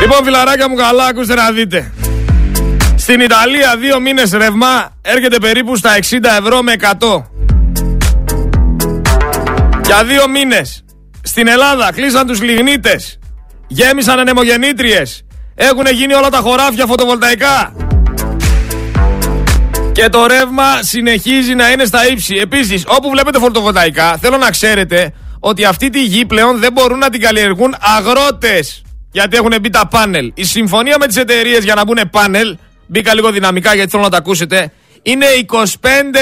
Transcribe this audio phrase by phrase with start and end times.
[0.00, 1.92] Λοιπόν, φιλαράκια μου, καλά, ακούστε να δείτε.
[2.96, 7.30] Στην Ιταλία, δύο μήνες ρεύμα έρχεται περίπου στα 60 ευρώ με 100.
[9.84, 10.84] Για δύο μήνες.
[11.22, 13.18] Στην Ελλάδα κλείσαν τους λιγνίτες.
[13.66, 15.22] Γέμισαν ανεμογεννήτριες.
[15.54, 17.72] Έχουν γίνει όλα τα χωράφια φωτοβολταϊκά.
[19.92, 22.34] Και το ρεύμα συνεχίζει να είναι στα ύψη.
[22.34, 27.10] Επίσης, όπου βλέπετε φωτοβολταϊκά, θέλω να ξέρετε ότι αυτή τη γη πλέον δεν μπορούν να
[27.10, 28.82] την καλλιεργούν αγρότες.
[29.18, 30.32] Γιατί έχουν μπει τα πάνελ.
[30.34, 34.08] Η συμφωνία με τις εταιρείες για να μπουν πάνελ, μπήκα λίγο δυναμικά γιατί θέλω να
[34.08, 34.72] τα ακούσετε,
[35.02, 35.56] είναι 25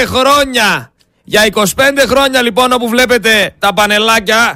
[0.05, 0.91] χρόνια.
[1.23, 1.63] Για 25
[2.07, 4.55] χρόνια λοιπόν όπου βλέπετε τα πανελάκια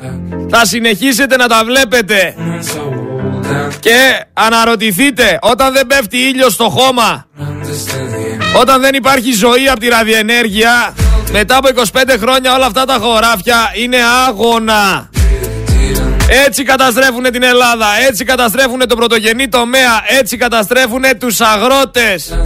[0.50, 2.36] θα συνεχίσετε να τα βλέπετε.
[3.80, 7.26] Και αναρωτηθείτε όταν δεν πέφτει ήλιο στο χώμα
[8.60, 10.94] όταν δεν υπάρχει ζωή από τη ραδιενέργεια
[11.32, 15.10] μετά από 25 χρόνια όλα αυτά τα χωράφια είναι άγωνα.
[16.46, 22.42] Έτσι καταστρέφουν την Ελλάδα, έτσι καταστρέφουν τον πρωτογενή τομέα, έτσι καταστρέφουν τους αγρότες.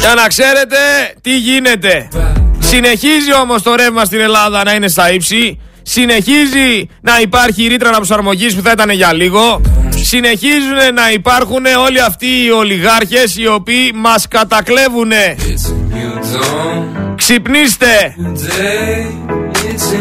[0.00, 0.76] Για να ξέρετε
[1.20, 2.08] τι γίνεται.
[2.58, 5.60] Συνεχίζει όμως το ρεύμα στην Ελλάδα να είναι στα ύψη.
[5.82, 9.60] Συνεχίζει να υπάρχει ρήτρα αναπροσαρμογή που θα ήταν για λίγο.
[10.06, 15.12] Συνεχίζουν να υπάρχουν όλοι αυτοί οι ολιγάρχες οι οποίοι μας κατακλέβουν.
[17.16, 18.14] Ξυπνήστε!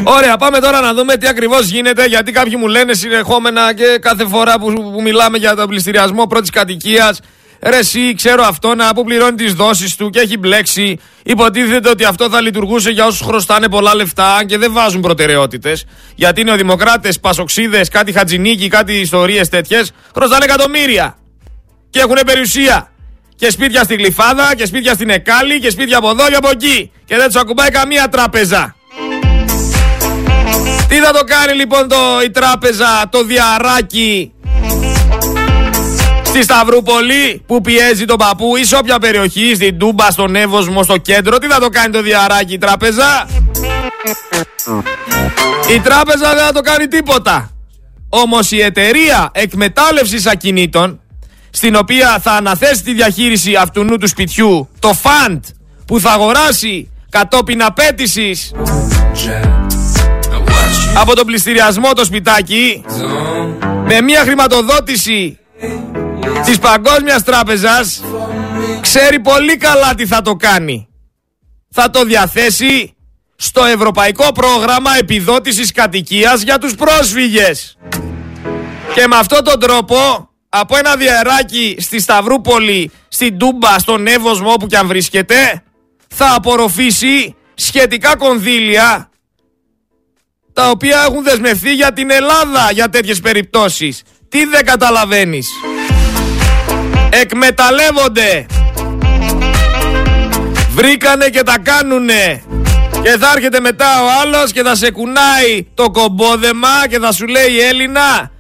[0.03, 4.25] Ωραία, πάμε τώρα να δούμε τι ακριβώς γίνεται γιατί κάποιοι μου λένε συνεχόμενα και κάθε
[4.27, 7.19] φορά που, που μιλάμε για τον πληστηριασμό πρώτης κατοικίας
[7.65, 10.99] Ρε εσύ ξέρω αυτό να αποπληρώνει τις δόσεις του και έχει μπλέξει.
[11.23, 15.85] Υποτίθεται ότι αυτό θα λειτουργούσε για όσους χρωστάνε πολλά λεφτά και δεν βάζουν προτεραιότητες.
[16.15, 21.17] Γιατί είναι ο Δημοκράτες, Πασοξίδες, κάτι Χατζινίκη, κάτι ιστορίες τέτοιες, χρωστάνε εκατομμύρια.
[21.89, 22.91] Και έχουν περιουσία.
[23.35, 26.91] Και σπίτια στη Γλυφάδα και σπίτια στην Εκάλη και σπίτια από εδώ και από εκεί.
[27.05, 28.75] Και δεν τους ακουμπάει καμία τράπεζα.
[30.87, 34.33] Τι θα το κάνει λοιπόν το, η τράπεζα, το διαράκι
[36.33, 40.97] Στη Σταυρούπολη που πιέζει τον παππού ή σε όποια περιοχή, στην Τούμπα, στον Εύωσμο, στο
[40.97, 43.27] κέντρο, τι θα το κάνει το διαράκι η τράπεζα;
[45.75, 47.49] Η τράπεζα δεν θα το κάνει τίποτα.
[48.09, 50.99] Όμως η εταιρεία εκμετάλλευσης ακινήτων,
[51.49, 55.43] στην οποία θα αναθέσει τη διαχείριση αυτού του σπιτιού, το φαντ
[55.85, 58.51] που θα αγοράσει κατόπιν απέτησης
[60.95, 62.83] από τον πληστηριασμό το σπιτάκι,
[63.85, 65.37] με μια χρηματοδότηση
[66.45, 68.03] της Παγκόσμιας Τράπεζας
[68.81, 70.87] ξέρει πολύ καλά τι θα το κάνει.
[71.69, 72.95] Θα το διαθέσει
[73.35, 77.77] στο Ευρωπαϊκό Πρόγραμμα Επιδότησης Κατοικίας για τους πρόσφυγες.
[78.93, 84.67] Και με αυτόν τον τρόπο, από ένα διαράκι στη Σταυρούπολη, στην Τούμπα, στον Εύωσμο, όπου
[84.67, 85.63] και αν βρίσκεται,
[86.07, 89.09] θα απορροφήσει σχετικά κονδύλια
[90.53, 94.01] τα οποία έχουν δεσμευθεί για την Ελλάδα για τέτοιες περιπτώσεις.
[94.29, 95.47] Τι δεν καταλαβαίνεις
[97.21, 98.45] εκμεταλλεύονται.
[100.69, 102.43] Βρήκανε και τα κάνουνε.
[103.03, 107.27] Και θα έρχεται μετά ο άλλος και θα σε κουνάει το κομπόδεμα και θα σου
[107.27, 108.31] λέει Έλληνα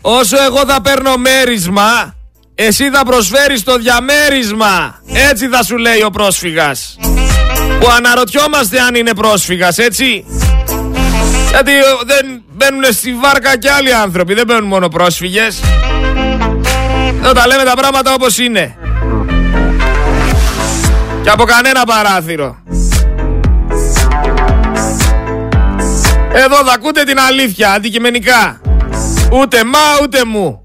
[0.00, 2.14] όσο εγώ θα παίρνω μέρισμα
[2.54, 5.00] εσύ θα προσφέρεις το διαμέρισμα.
[5.30, 6.96] Έτσι θα σου λέει ο πρόσφυγας.
[7.80, 10.24] Που αναρωτιόμαστε αν είναι πρόσφυγας έτσι.
[11.50, 11.72] Γιατί
[12.04, 15.60] δεν μπαίνουν στη βάρκα και άλλοι άνθρωποι, δεν μπαίνουν μόνο πρόσφυγες.
[17.22, 18.76] Εδώ τα λέμε τα πράγματα όπως είναι.
[21.22, 22.56] Και από κανένα παράθυρο.
[26.32, 28.60] Εδώ θα ακούτε την αλήθεια αντικειμενικά.
[29.32, 30.62] Ούτε μα ούτε μου.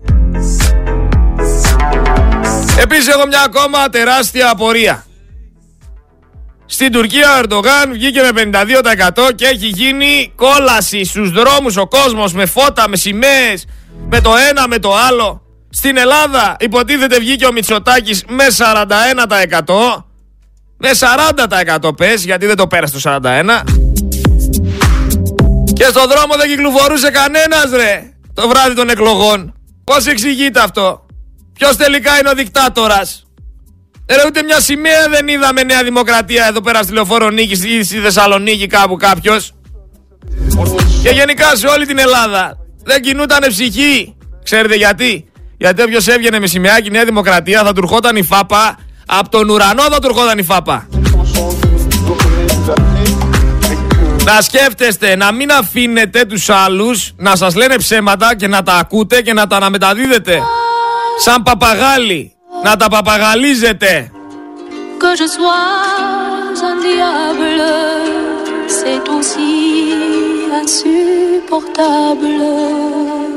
[2.80, 5.06] Επίσης έχω μια ακόμα τεράστια απορία.
[6.66, 8.50] Στην Τουρκία ο Ερντογάν βγήκε με
[9.26, 13.66] 52% και έχει γίνει κόλαση στους δρόμους ο κόσμος με φώτα, με σημαίες,
[14.10, 15.47] με το ένα, με το άλλο.
[15.78, 20.04] Στην Ελλάδα υποτίθεται βγήκε ο Μητσοτάκης με 41%.
[20.78, 20.90] Με
[21.90, 23.20] 40% πες γιατί δεν το πέρασε το 41%.
[25.74, 29.54] Και στον δρόμο δεν κυκλοφορούσε κανένας ρε το βράδυ των εκλογών.
[29.84, 31.06] Πώς εξηγείται αυτό;
[31.54, 33.28] Ποιος τελικά είναι ο δικτάτορας;
[34.10, 38.00] Ρε ούτε μια σημαία δεν είδαμε Νέα Δημοκρατία εδώ πέρα στη Λεωφόρο Νίκης ή στη
[38.00, 39.54] Θεσσαλονίκη κάπου κάποιος.
[41.04, 44.16] Και γενικά σε όλη την Ελλάδα δεν κινούταν ψυχή.
[44.44, 48.78] Ξέρετε γιατί; Γιατί όποιος έβγαινε με σημαίακι Νέα Δημοκρατία θα του ερχόταν η φάπα.
[49.06, 50.88] Από τον ουρανό θα του ερχόταν η φάπα.
[54.24, 59.22] Να σκέφτεστε, να μην αφήνετε τους άλλους, να σας λένε ψέματα και να τα ακούτε
[59.22, 60.42] και να τα αναμεταδίδετε.
[61.24, 62.32] Σαν παπαγάλι,
[62.64, 64.12] να τα παπαγαλίζετε.
[68.70, 69.94] c'est aussi
[70.62, 73.37] insupportable.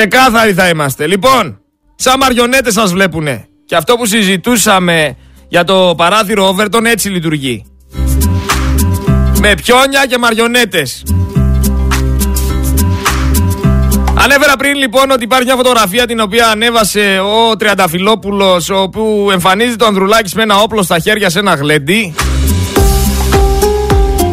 [0.00, 1.06] Ξεκάθαροι θα είμαστε.
[1.06, 1.60] Λοιπόν,
[1.94, 3.48] σαν μαριονέτες σας βλέπουνε.
[3.64, 5.16] Και αυτό που συζητούσαμε
[5.48, 7.64] για το παράθυρο Overton έτσι λειτουργεί.
[9.40, 11.02] Με πιόνια και μαριονέτες.
[14.30, 19.86] Ανέφερα πριν λοιπόν ότι υπάρχει μια φωτογραφία την οποία ανέβασε ο Τριανταφυλόπουλος όπου εμφανίζεται ο
[19.86, 22.14] Ανδρουλάκης με ένα όπλο στα χέρια σε ένα γλέντι.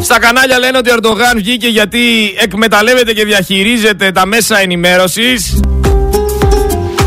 [0.01, 5.59] Στα κανάλια λένε ότι ο Ερντογάν βγήκε γιατί εκμεταλλεύεται και διαχειρίζεται τα μέσα ενημέρωσης.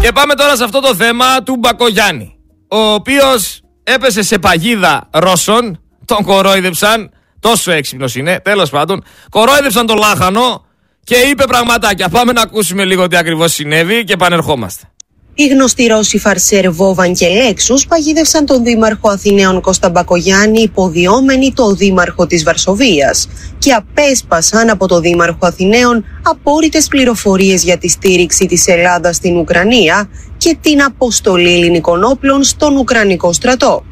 [0.01, 2.39] Και πάμε τώρα σε αυτό το θέμα του Μπακογιάννη,
[2.69, 9.97] ο οποίος έπεσε σε παγίδα Ρώσων, τον κορόιδεψαν, τόσο έξυπνος είναι, τέλος πάντων, κορόιδεψαν τον
[9.97, 10.67] Λάχανο
[11.09, 12.09] και είπε πραγματάκια.
[12.09, 14.83] Πάμε να ακούσουμε λίγο τι ακριβώς συνέβη και πανερχόμαστε.
[15.35, 21.75] Οι γνωστοί Ρώσοι Φαρσέρ, Βόβαν και Λέξους παγίδευσαν τον δήμαρχο Αθηναίων Κώστα Μπακογιάννη υποδιόμενοι το
[21.75, 23.29] δήμαρχο της Βαρσοβίας
[23.59, 30.11] και απέσπασαν από το δήμαρχο Αθηναίων απόρριτες πληροφορίες για τη στήριξη της Ελλάδας στην Ουκρανία
[30.37, 33.85] και την αποστολή ελληνικών όπλων στον Ουκρανικό στρατό.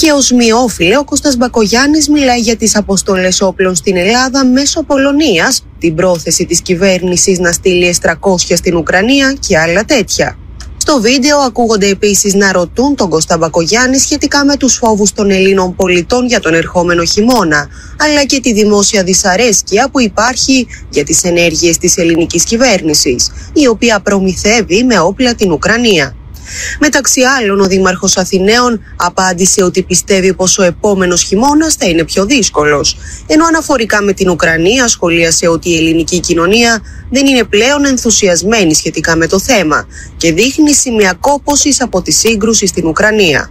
[0.00, 5.64] Και ως μειόφιλε ο Κώστας Μπακογιάννης μιλάει για τις αποστολές όπλων στην Ελλάδα μέσω Πολωνίας,
[5.78, 10.38] την πρόθεση της κυβέρνησης να στείλει 300 στην Ουκρανία και άλλα τέτοια.
[10.76, 15.74] Στο βίντεο ακούγονται επίσης να ρωτούν τον Κώστα Μπακογιάννη σχετικά με τους φόβους των Ελλήνων
[15.74, 17.68] πολιτών για τον ερχόμενο χειμώνα,
[17.98, 24.00] αλλά και τη δημόσια δυσαρέσκεια που υπάρχει για τις ενέργειες της ελληνικής κυβέρνησης, η οποία
[24.00, 26.14] προμηθεύει με όπλα την Ουκρανία.
[26.80, 32.24] Μεταξύ άλλων, ο Δήμαρχος Αθηναίων απάντησε ότι πιστεύει πως ο επόμενος χειμώνας θα είναι πιο
[32.24, 32.96] δύσκολος.
[33.26, 39.16] Ενώ αναφορικά με την Ουκρανία, σχολίασε ότι η ελληνική κοινωνία δεν είναι πλέον ενθουσιασμένη σχετικά
[39.16, 39.86] με το θέμα
[40.16, 43.50] και δείχνει σημεία κόπωσης από τη σύγκρουση στην Ουκρανία.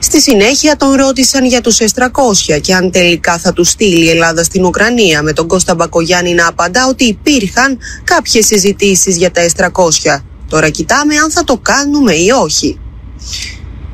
[0.00, 4.44] Στη συνέχεια τον ρώτησαν για τους S300 και αν τελικά θα τους στείλει η Ελλάδα
[4.44, 10.22] στην Ουκρανία με τον Κώστα Μπακογιάννη να απαντά ότι υπήρχαν κάποιες συζητήσεις για τα S300.
[10.48, 12.78] Τώρα κοιτάμε αν θα το κάνουμε ή όχι.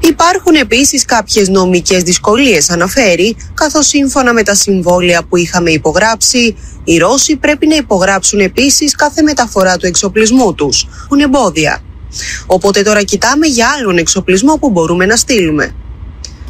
[0.00, 6.98] Υπάρχουν επίσης κάποιες νομικές δυσκολίες, αναφέρει, καθώς σύμφωνα με τα συμβόλαια που είχαμε υπογράψει, οι
[6.98, 10.88] Ρώσοι πρέπει να υπογράψουν επίσης κάθε μεταφορά του εξοπλισμού τους.
[11.04, 11.82] Έχουν εμπόδια.
[12.46, 15.74] Οπότε τώρα κοιτάμε για άλλον εξοπλισμό που μπορούμε να στείλουμε.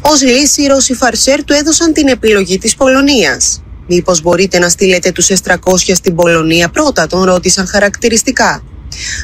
[0.01, 3.63] Ως λύση, οι Ρώσοι Φαρσέρ του έδωσαν την επιλογή της Πολωνίας.
[3.87, 5.55] Μήπως μπορείτε να στείλετε τους S300
[5.93, 8.63] στην Πολωνία πρώτα, τον ρώτησαν χαρακτηριστικά.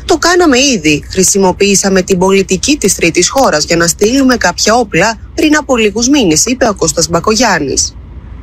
[0.06, 1.04] Το κάναμε ήδη.
[1.10, 6.46] Χρησιμοποίησαμε την πολιτική της τρίτης χώρας για να στείλουμε κάποια όπλα πριν από λίγους μήνες,
[6.46, 7.96] είπε ο Κώστας Μπακογιάννης.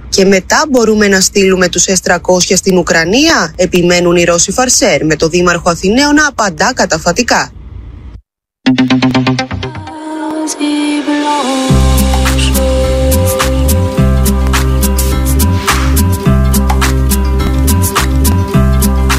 [0.09, 5.29] Και μετά μπορούμε να στείλουμε τους S300 στην Ουκρανία, επιμένουν οι Ρώσοι Φαρσέρ, με το
[5.29, 7.53] Δήμαρχο Αθηναίων να απαντά καταφατικά.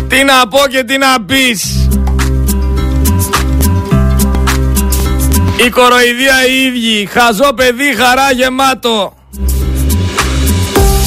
[0.08, 1.79] Τι να πω και τι να πεις
[5.66, 7.06] Η κοροϊδία οι ίδιοι.
[7.06, 9.14] Χαζό παιδί χαρά γεμάτο.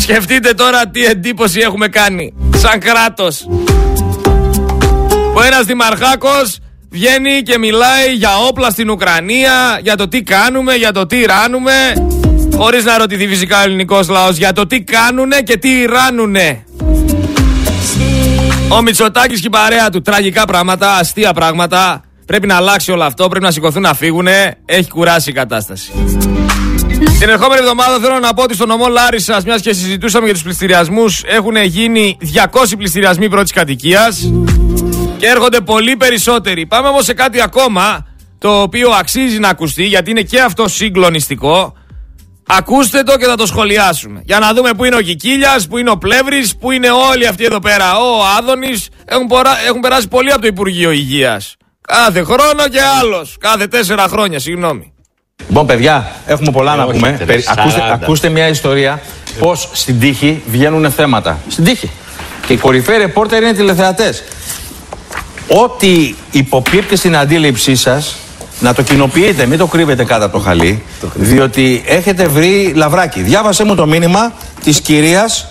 [0.00, 2.34] Σκεφτείτε τώρα τι εντύπωση έχουμε κάνει.
[2.56, 3.48] Σαν κράτος.
[5.34, 6.58] Ο ένας δημαρχάκος
[6.90, 11.72] βγαίνει και μιλάει για όπλα στην Ουκρανία Για το τι κάνουμε, για το τι ράνουμε.
[12.56, 16.64] Χωρίς να ρωτηθεί φυσικά ο ελληνικός λαός Για το τι κάνουνε και τι ράνουνε.
[18.68, 20.02] Ο Μητσοτάκης και η παρέα του.
[20.02, 24.26] Τραγικά πράγματα, αστεία πράγματα Πρέπει να αλλάξει όλο αυτό, πρέπει να σηκωθούν να φύγουν.
[24.64, 25.92] Έχει κουράσει η κατάσταση.
[27.18, 30.42] Την ερχόμενη εβδομάδα θέλω να πω ότι στο νομό Λάρισα, μιας και συζητούσαμε για τους
[30.42, 34.32] πληστηριασμούς, έχουν γίνει 200 πληστηριασμοί πρώτης κατοικίας
[35.18, 36.66] και έρχονται πολύ περισσότεροι.
[36.66, 38.06] Πάμε όμως σε κάτι ακόμα
[38.38, 41.74] το οποίο αξίζει να ακουστεί γιατί είναι και αυτό συγκλονιστικό.
[42.46, 44.22] Ακούστε το και θα το σχολιάσουμε.
[44.24, 47.44] Για να δούμε πού είναι ο Κικίλιας, πού είναι ο Πλεύρης, πού είναι όλοι αυτοί
[47.44, 47.98] εδώ πέρα.
[47.98, 49.30] Ο Άδωνης έχουν,
[49.68, 51.56] έχουν περάσει πολύ από το Υπουργείο Υγείας.
[51.88, 53.36] Κάθε χρόνο και άλλος.
[53.40, 54.92] Κάθε τέσσερα χρόνια, συγγνώμη.
[55.48, 57.18] Λοιπόν, παιδιά, έχουμε πολλά ε, να πούμε.
[57.46, 59.00] ακούστε, ακούστε μια ιστορία
[59.38, 61.38] πώς στην τύχη βγαίνουν θέματα.
[61.48, 61.90] Στην τύχη.
[62.46, 64.22] Και οι κορυφαίοι ρεπόρτερ είναι τηλεθεατές.
[65.48, 68.16] Ό,τι υποπίπτει στην αντίληψή σας,
[68.60, 70.82] να το κοινοποιείτε, μην το κρύβετε κάτω από το χαλί,
[71.14, 73.20] διότι έχετε βρει λαβράκι.
[73.20, 74.32] Διάβασε μου το μήνυμα
[74.64, 75.46] της κυρίας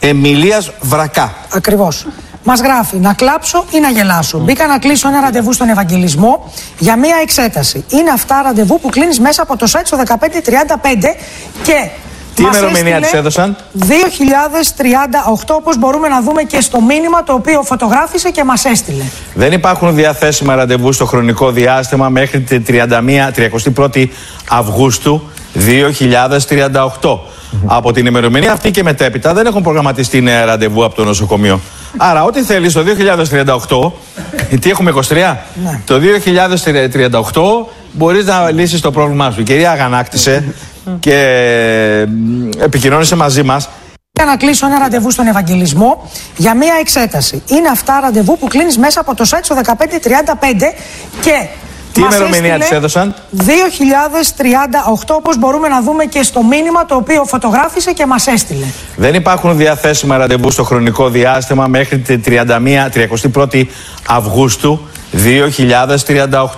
[0.00, 1.34] Εμιλίας Βρακά.
[1.52, 2.06] Ακριβώς.
[2.50, 4.38] Μας γράφει να κλάψω ή να γελάσω.
[4.38, 7.84] Μπήκα να κλείσω ένα ραντεβού στον Ευαγγελισμό για μία εξέταση.
[7.88, 10.04] Είναι αυτά ραντεβού που κλείνεις μέσα από το site στο 1535
[11.62, 11.88] και
[12.34, 17.32] Τι Μας ημερομηνία έστειλε της έδωσαν; 2038 όπως μπορούμε να δούμε και στο μήνυμα το
[17.32, 19.04] οποίο φωτογράφησε και μας έστειλε.
[19.34, 23.30] Δεν υπάρχουν διαθέσιμα ραντεβού στο χρονικό διάστημα μέχρι την 31,
[23.76, 24.06] 31η
[24.48, 25.30] Αυγούστου
[27.00, 27.37] 2038.
[27.66, 31.60] Από την ημερομηνία αυτή και μετέπειτα δεν έχουν προγραμματιστεί νέα ραντεβού από το νοσοκομείο.
[31.96, 32.84] Άρα, ό,τι θέλεις το
[34.48, 35.36] 2038, τι έχουμε 23,
[35.84, 36.00] το
[37.64, 39.40] 2038 μπορείς να λύσεις το πρόβλημά σου.
[39.40, 40.54] Η κυρία αγανάκτησε
[41.00, 43.68] και μ, επικοινώνησε μαζί μας
[44.12, 47.42] Για να κλείσω ένα ραντεβού στον Ευαγγελισμό για μία εξέταση.
[47.46, 49.62] Είναι αυτά ραντεβού που κλείνεις μέσα από το site στο 1535
[51.20, 51.46] και
[51.98, 56.94] Τι μας ημερομηνία έστειλε της έδωσαν; 2038 όπως μπορούμε να δούμε και στο μήνυμα το
[56.94, 58.66] οποίο φωτογράφησε και μας έστειλε.
[58.96, 62.88] Δεν υπάρχουν διαθέσιμα ραντεβού στο χρονικό διάστημα μέχρι την 31,
[63.32, 63.64] 31η
[64.08, 64.80] Αυγούστου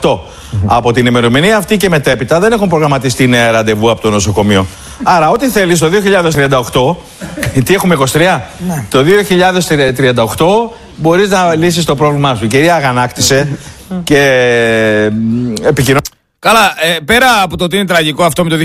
[0.00, 0.18] 2038.
[0.66, 4.66] Από την ημερομηνία αυτή και μετέπειτα δεν έχουν προγραμματιστεί νέα ραντεβού από το νοσοκομείο.
[5.02, 5.90] Άρα, ό,τι θέλεις το
[7.54, 8.40] 2038, τι έχουμε 23,
[8.88, 9.04] το
[10.68, 12.44] 2038 μπορείς να λύσεις το πρόβλημά σου.
[12.44, 13.58] Η κυρία αγανάκτησε
[14.04, 16.10] και μ, επικοινώνησε.
[16.38, 18.56] Καλά, ε, πέρα από το ότι είναι τραγικό αυτό με το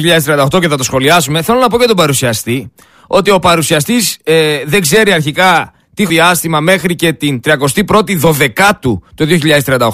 [0.56, 2.72] 2038 και θα το σχολιάσουμε, θέλω να πω για τον παρουσιαστή
[3.08, 9.26] ότι ο παρουσιαστής ε, δεν ξέρει αρχικά τι διάστημα μέχρι και την 31η Δωδεκάτου το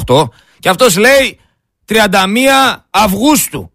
[0.05, 0.27] 2038
[0.59, 1.39] και αυτός λέει
[1.88, 1.95] 31
[2.89, 3.71] Αυγούστου.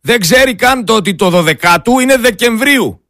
[0.00, 3.00] Δεν ξέρει καν το ότι το 12 είναι Δεκεμβρίου.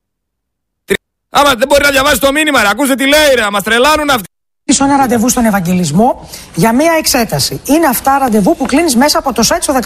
[0.84, 1.00] Τρι-
[1.30, 4.28] Άμα δεν μπορεί να διαβάσει το μήνυμα, ρε, ακούστε τι λέει, ρε, μας τρελάνουν αυτοί.
[4.66, 7.60] Κλείσω ένα ραντεβού στον Ευαγγελισμό για μία εξέταση.
[7.64, 9.80] Είναι αυτά ραντεβού που κλείνεις μέσα από το site στο 1535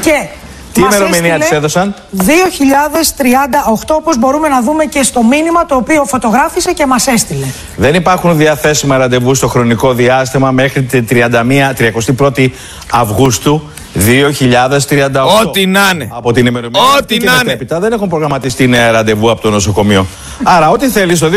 [0.00, 0.26] και
[0.72, 5.74] Τι μας ημερομηνία έστειλε της έδωσαν; 2038 όπως μπορούμε να δούμε και στο μήνυμα το
[5.74, 7.46] οποίο φωτογράφησε και μας έστειλε.
[7.76, 11.74] Δεν υπάρχουν διαθέσιμα ραντεβού στο χρονικό διάστημα μέχρι την 31,
[12.18, 12.48] 31η
[12.90, 13.62] Αυγούστου
[13.94, 15.46] 2038.
[15.46, 16.08] Ό,τι να είναι.
[16.12, 17.42] Από την ημερομηνία Ό,τι αυτή και να είναι.
[17.44, 20.06] μετέπειτα δεν έχουν προγραμματιστεί νέα ραντεβού από το νοσοκομείο.
[20.42, 21.30] Άρα, ό,τι θέλεις το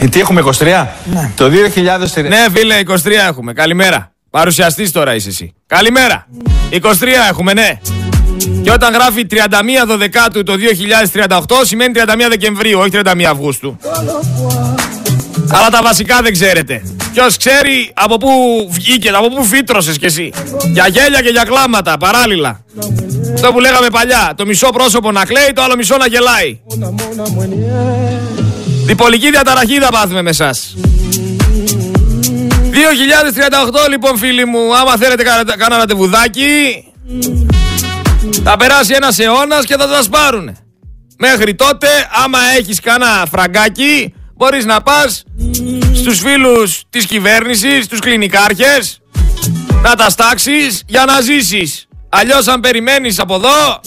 [0.00, 0.86] 2038, τι έχουμε 23,
[1.34, 2.28] το 2038.
[2.28, 2.94] Ναι, φίλε, 23
[3.28, 3.52] έχουμε.
[3.52, 4.12] Καλημέρα.
[4.30, 5.54] Παρουσιαστής τώρα είσαι εσύ.
[5.66, 6.26] Καλημέρα.
[6.70, 6.78] 23
[7.28, 7.78] έχουμε, ναι.
[8.62, 10.54] Και όταν γράφει 31 Δεκάτου το
[11.28, 13.76] 2038 σημαίνει 31 Δεκεμβρίου, όχι 31 Αυγούστου.
[15.50, 16.82] Αλλά τα βασικά δεν ξέρετε.
[17.12, 18.28] Ποιος ξέρει από πού
[18.70, 20.32] βγήκες, από πού φύτρωσες κι εσύ.
[20.72, 22.64] Για γέλια και για κλάματα, παράλληλα.
[23.34, 24.32] Αυτό που λέγαμε παλιά.
[24.36, 26.60] Το μισό πρόσωπο να κλαίει, το άλλο μισό να γελάει.
[28.84, 30.74] Διπολική διαταραχή θα πάθουμε με εσάς.
[32.70, 36.84] 2038 λοιπόν φίλοι μου, άμα θέλετε κάνα- κάνα ραντεβουδάκι,
[38.44, 40.56] θα περάσει ένας αιώνας και θα σας πάρουνε.
[41.18, 41.86] Μέχρι τότε,
[42.24, 45.22] άμα έχεις κάνα φραγκάκι, μπορείς να πας
[45.94, 49.00] στους φίλους της κυβέρνησης, τους κλινικάρχες,
[49.82, 51.86] να τα στάξεις για να ζήσεις.
[52.08, 53.80] Αλλιώς αν περιμένεις από εδώ,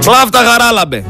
[0.00, 1.04] κλάφτα γαράλαμπε.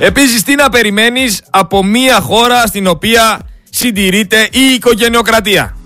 [0.00, 5.76] Επίσης τι να περιμένεις από μια χώρα στην οποία συντηρείται η οικογενειοκρατία;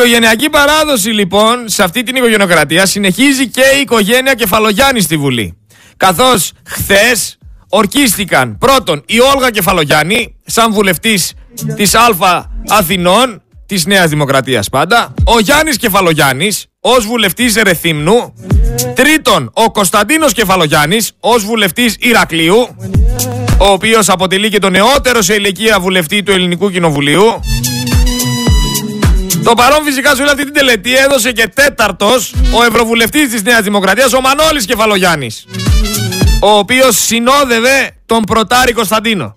[0.00, 5.56] Οικογενειακή παράδοση λοιπόν σε αυτή την οικογενειοκρατία συνεχίζει και η οικογένεια Κεφαλογιάννης στη Βουλή.
[5.96, 7.38] Καθώς χθες
[7.68, 11.32] ορκίστηκαν πρώτον η Όλγα Κεφαλογιάννη σαν βουλευτής
[11.76, 12.08] της Α
[12.68, 18.34] Αθηνών της Νέας Δημοκρατίας πάντα, ο Γιάννης Κεφαλογιάννης ως βουλευτής Ερεθύμνου,
[18.94, 22.76] τρίτον ο Κωνσταντίνος Κεφαλογιάννης ως βουλευτής Ηρακλείου,
[23.58, 27.40] ο οποίος αποτελεί και το νεότερο σε ηλικία βουλευτή του Ελληνικού Κοινοβουλίου,
[29.44, 33.62] το παρόν φυσικά σε όλη αυτή την τελετή έδωσε και τέταρτος ο Ευρωβουλευτής της Νέας
[33.62, 35.44] Δημοκρατίας, ο Μανώλης Κεφαλογιάννης.
[36.42, 39.36] Ο οποίος συνόδευε τον πρωτάρη Κωνσταντίνο.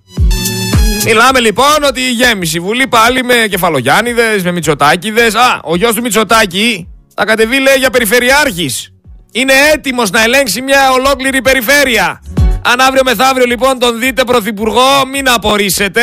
[1.06, 5.26] Μιλάμε λοιπόν ότι γέμισε η Βουλή πάλι με κεφαλογιάννηδες, με μυτσοτάκηδε.
[5.26, 8.94] Α, ο γιος του Μητσοτάκη θα κατεβεί λέει για περιφερειάρχης.
[9.32, 12.24] Είναι έτοιμος να ελέγξει μια ολόκληρη περιφέρεια.
[12.66, 16.02] Αν αύριο μεθαύριο λοιπόν τον δείτε πρωθυπουργό, μην απορρίσετε.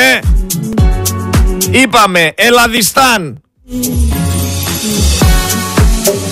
[1.71, 3.43] Είπαμε, Ελλαδιστάν,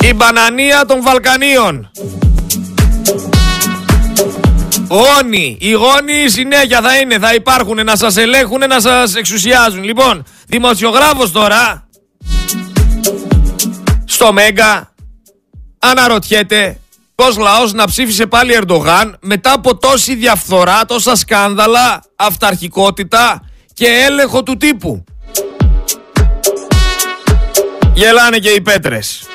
[0.01, 1.91] η μπανανία των Βαλκανίων.
[4.89, 5.57] Γόνοι.
[5.61, 9.85] Οι γόνοι συνέχεια θα είναι, θα υπάρχουν, να σας ελέγχουν, να σας εξουσιάζουν.
[9.85, 11.89] Λοιπόν, δημοσιογράφος τώρα,
[14.05, 14.93] στο Μέγκα,
[15.79, 16.81] αναρωτιέται
[17.15, 23.43] πώς λαός να ψήφισε πάλι Ερντογάν μετά από τόση διαφθορά, τόσα σκάνδαλα, αυταρχικότητα
[23.75, 25.05] και έλεγχο του τύπου
[27.99, 29.27] γελάνε και οι πέτρες.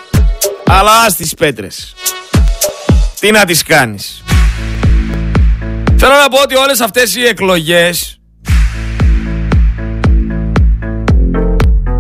[0.66, 1.94] Αλλά ας τις πέτρες.
[3.20, 4.24] Τι να τις κάνεις.
[5.98, 8.20] Θέλω να πω ότι όλες αυτές οι εκλογές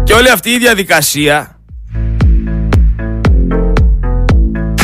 [0.03, 1.59] και όλη αυτή η διαδικασία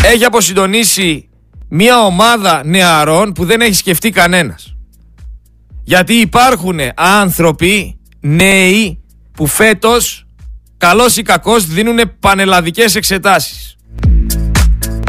[0.03, 1.29] έχει αποσυντονίσει
[1.69, 4.75] μια ομάδα νεαρών που δεν έχει σκεφτεί κανένας.
[5.83, 10.28] Γιατί υπάρχουν άνθρωποι νέοι που φέτος
[10.79, 13.75] καλός ή κακός δίνουν πανελλαδικές εξετάσεις.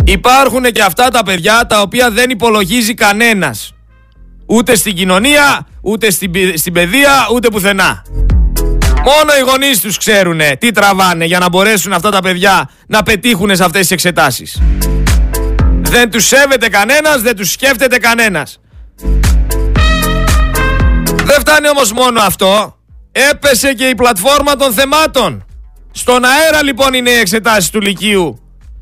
[0.04, 3.74] Υπάρχουν και αυτά τα παιδιά τα οποία δεν υπολογίζει κανένας.
[4.46, 8.02] Ούτε στην κοινωνία, ούτε στην, στην παιδεία, ούτε πουθενά.
[9.04, 13.56] Μόνο οι γονείς τους ξέρουν τι τραβάνε για να μπορέσουν αυτά τα παιδιά να πετύχουν
[13.56, 14.60] σε αυτές τις εξετάσεις.
[15.80, 18.60] Δεν τους σέβεται κανένας, δεν τους σκέφτεται κανένας.
[21.24, 22.76] Δεν φτάνει όμως μόνο αυτό.
[23.12, 25.44] Έπεσε και η πλατφόρμα των θεμάτων.
[25.92, 28.38] Στον αέρα λοιπόν είναι οι εξετάσεις του Λυκείου.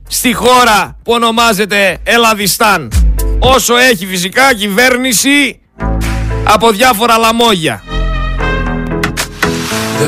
[0.09, 2.93] Στη χώρα που ονομάζεται Ελλαδιστάν.
[3.39, 5.61] Όσο έχει φυσικά κυβέρνηση
[6.45, 7.83] από διάφορα λαμόγια.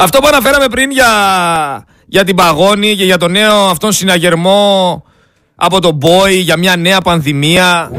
[0.00, 1.08] Αυτό που αναφέραμε πριν για,
[2.06, 5.04] για την παγόνη και για το νέο αυτόν συναγερμό
[5.54, 7.90] από τον Μπόι για μια νέα πανδημία.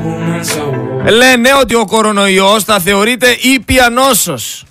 [1.10, 4.65] Λένε ότι ο κορονοϊός θα θεωρείται ήπια νόσος.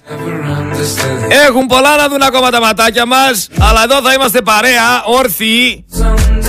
[1.46, 5.84] Έχουν πολλά να δουν ακόμα τα ματάκια μας, αλλά εδώ θα είμαστε παρέα, όρθιοι.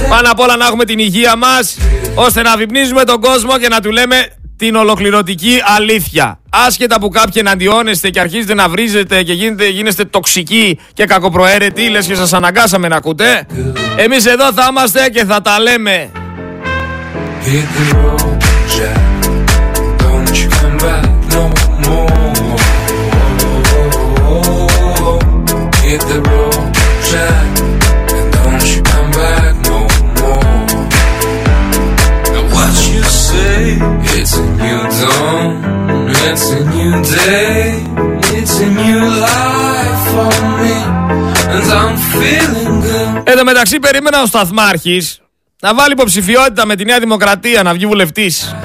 [0.10, 1.78] Πάνω απ' όλα να έχουμε την υγεία μας,
[2.16, 6.40] ώστε να βυπνίζουμε τον κόσμο και να του λέμε την ολοκληρωτική αλήθεια.
[6.50, 12.06] Άσχετα που κάποιοι εναντιώνεστε και αρχίζετε να βρίζετε και γίνετε, γίνεστε τοξικοί και κακοπροαίρετοι, λες
[12.06, 13.46] και σας αναγκάσαμε να ακούτε.
[13.98, 16.12] Εμείς εδώ θα είμαστε και θα τα λέμε.
[34.18, 35.52] It's a new dawn,
[36.26, 37.60] it's a new day,
[38.38, 40.76] it's a new life for me,
[41.56, 43.24] and I'm feeling good.
[43.24, 45.22] Εν τω μεταξύ περίμενα ο Σταθμάρχης
[45.62, 48.56] να βάλει υποψηφιότητα με τη Νέα Δημοκρατία να βγει βουλευτής.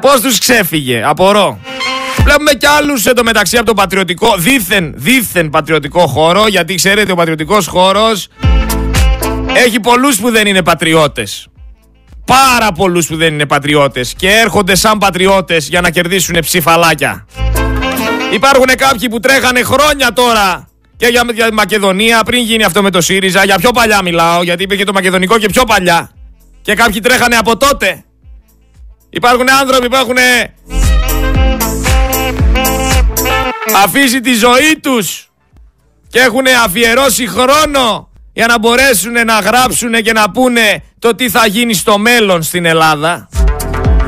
[0.00, 1.58] Πώς τους ξέφυγε, απορώ.
[2.26, 7.12] Βλέπουμε κι άλλους εν τω μεταξύ από το πατριωτικό, δίθεν, δίθεν πατριωτικό χώρο, γιατί ξέρετε
[7.12, 8.28] ο πατριωτικός χώρος
[9.54, 11.48] έχει πολλούς που δεν είναι πατριώτες
[12.26, 17.26] πάρα πολλούς που δεν είναι πατριώτες και έρχονται σαν πατριώτες για να κερδίσουν ψηφαλάκια.
[18.32, 23.00] Υπάρχουν κάποιοι που τρέχανε χρόνια τώρα και για, για Μακεδονία πριν γίνει αυτό με το
[23.00, 23.44] ΣΥΡΙΖΑ.
[23.44, 26.10] Για πιο παλιά μιλάω, γιατί είπε και το Μακεδονικό και πιο παλιά.
[26.62, 28.04] Και κάποιοι τρέχανε από τότε.
[29.10, 30.16] Υπάρχουν άνθρωποι που έχουν
[33.74, 35.30] αφήσει τη ζωή τους
[36.08, 41.46] και έχουν αφιερώσει χρόνο για να μπορέσουν να γράψουν και να πούνε το τι θα
[41.46, 43.28] γίνει στο μέλλον στην Ελλάδα.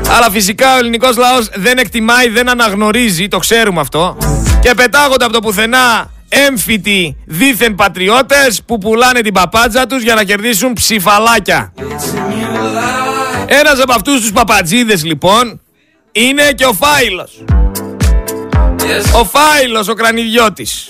[0.09, 4.17] Αλλά φυσικά ο ελληνικός λαός δεν εκτιμάει, δεν αναγνωρίζει, το ξέρουμε αυτό.
[4.61, 10.23] Και πετάγονται από το πουθενά έμφυτοι δίθεν πατριώτες που πουλάνε την παπάτζα τους για να
[10.23, 11.73] κερδίσουν ψηφαλάκια.
[13.45, 15.61] Ένας από αυτούς τους παπατζίδες λοιπόν
[16.11, 17.43] είναι και ο Φάιλος.
[19.13, 20.89] Ο Φάιλος ο κρανιδιώτης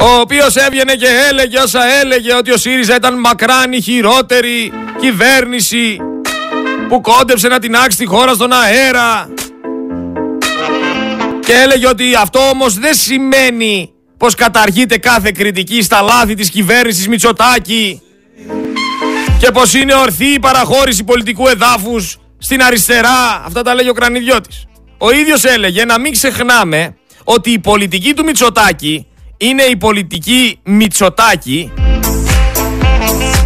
[0.00, 5.98] ο οποίος έβγαινε και έλεγε όσα έλεγε ότι ο ΣΥΡΙΖΑ ήταν μακράν η χειρότερη κυβέρνηση
[6.88, 9.28] που κόντεψε να την άξει τη χώρα στον αέρα
[11.40, 17.08] και έλεγε ότι αυτό όμως δεν σημαίνει πως καταργείται κάθε κριτική στα λάθη της κυβέρνησης
[17.08, 18.02] Μητσοτάκη
[19.38, 23.42] και πως είναι ορθή η παραχώρηση πολιτικού εδάφους στην αριστερά.
[23.44, 24.66] Αυτά τα λέγει ο Κρανιδιώτης.
[25.04, 31.72] Ο ίδιος έλεγε να μην ξεχνάμε ότι η πολιτική του Μητσοτάκη είναι η πολιτική Μητσοτάκη.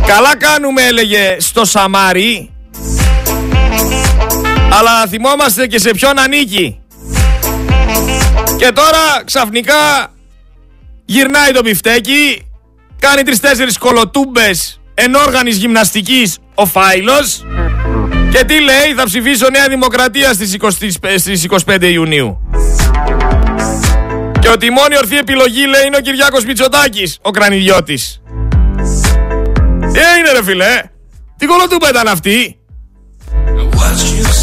[0.06, 2.50] Καλά κάνουμε έλεγε στο Σαμάρι
[4.70, 6.80] αλλά να θυμόμαστε και σε ποιον ανήκει.
[8.58, 10.12] Και τώρα ξαφνικά
[11.04, 12.46] γυρνάει το πιφτέκι,
[12.98, 17.44] κάνει τρεις-τέσσερις κολοτούμπες ενόργανης γυμναστικής ο Φάιλος
[18.30, 20.32] και τι λέει θα ψηφίσω Νέα Δημοκρατία
[21.16, 22.38] στις 25 Ιουνίου.
[24.38, 28.20] Και ότι η μόνη ορθή επιλογή λέει είναι ο Κυριάκος Μητσοτάκης, ο κρανιδιώτης.
[29.92, 30.82] Τι έγινε ρε φίλε,
[31.38, 32.58] τι κολοτούπα ήταν αυτή;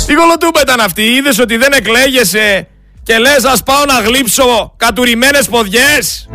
[0.07, 2.67] Τι κολοτούπα ήταν αυτή, είδες ότι δεν εκλέγεσαι
[3.03, 6.29] και λες ας πάω να γλύψω κατουρημένες ποδιές.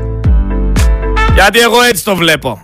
[1.34, 2.62] Γιατί εγώ έτσι το βλέπω.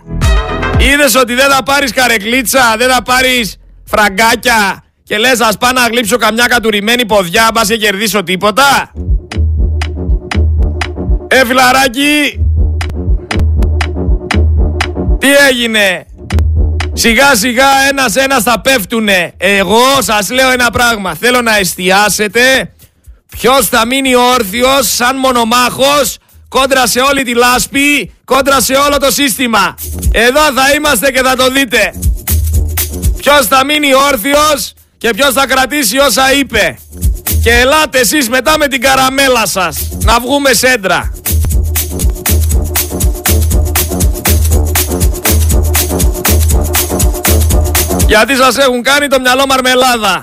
[0.77, 5.87] Είδες ότι δεν θα πάρεις καρεκλίτσα, δεν θα πάρεις φραγκάκια και λες ας πάω να
[5.87, 8.91] γλύψω καμιά κατουρημένη ποδιά, μπας και κερδίσω τίποτα.
[11.27, 12.39] Ε, φιλαράκι!
[15.19, 16.05] Τι έγινε!
[16.93, 19.33] Σιγά σιγά ένας ένας θα πέφτουνε.
[19.37, 21.15] Εγώ σας λέω ένα πράγμα.
[21.15, 22.73] Θέλω να εστιάσετε
[23.37, 26.17] ποιος θα μείνει όρθιος σαν μονομάχος
[26.49, 29.75] κόντρα σε όλη τη λάσπη, κόντρα σε όλο το σύστημα.
[30.11, 31.93] Εδώ θα είμαστε και θα το δείτε.
[33.25, 36.77] Ποιος θα μείνει όρθιος και ποιος θα κρατήσει όσα είπε.
[37.43, 41.13] Και ελάτε εσείς μετά με την καραμέλα σας να βγούμε σέντρα.
[48.07, 50.21] Γιατί σας έχουν κάνει το μυαλό μαρμελάδα.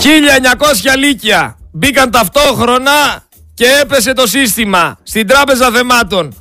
[0.00, 6.34] 1900 λύκια μπήκαν ταυτόχρονα και έπεσε το σύστημα στην τράπεζα θεμάτων.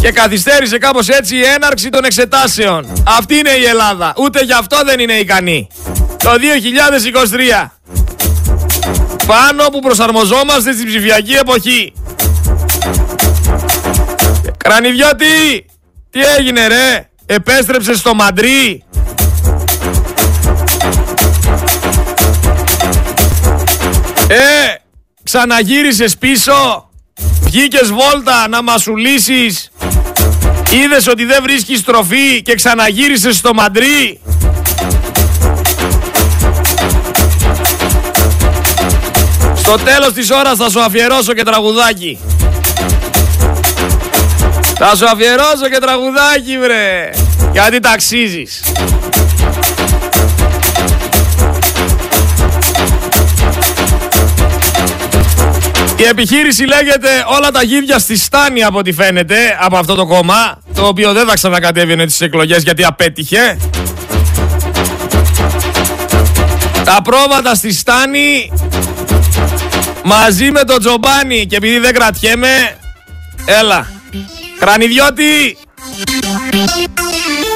[0.00, 2.92] Και καθυστέρησε κάπως έτσι η έναρξη των εξετάσεων.
[3.06, 4.12] Αυτή είναι η Ελλάδα.
[4.16, 5.68] Ούτε γι' αυτό δεν είναι ικανή.
[6.16, 7.70] Το 2023.
[9.26, 11.92] Πάνω που προσαρμοζόμαστε στην ψηφιακή εποχή.
[14.56, 15.66] Κρανιδιώτη,
[16.10, 18.84] τι έγινε ρε, επέστρεψες στο Μαντρί.
[24.28, 24.74] Ε,
[25.22, 26.90] ξαναγύρισες πίσω,
[27.44, 29.70] βγήκες βόλτα να μασουλήσεις,
[30.70, 34.20] είδες ότι δεν βρίσκεις τροφή και ξαναγύρισες στο Μαντρί.
[39.54, 42.18] Στο τέλος της ώρας θα σου αφιερώσω και τραγουδάκι.
[44.78, 47.10] Θα σου αφιερώσω και τραγουδάκι βρε
[47.52, 48.62] Γιατί ταξίζεις
[56.04, 60.58] Η επιχείρηση λέγεται όλα τα γίδια στη στάνη από ό,τι φαίνεται από αυτό το κόμμα
[60.74, 63.58] το οποίο δεν θα ξανακατέβαινε τις εκλογές γιατί απέτυχε.
[66.84, 68.52] Τα πρόβατα στη στάνη
[70.04, 72.76] μαζί με τον Τζομπάνι και επειδή δεν κρατιέμαι
[73.44, 73.90] έλα.
[74.58, 75.56] Κρανιδιώτη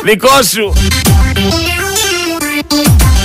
[0.04, 0.72] Δικό σου.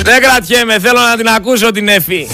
[0.03, 2.27] Δεν κρατιέμαι Θέλω να την ακούσω την Εφη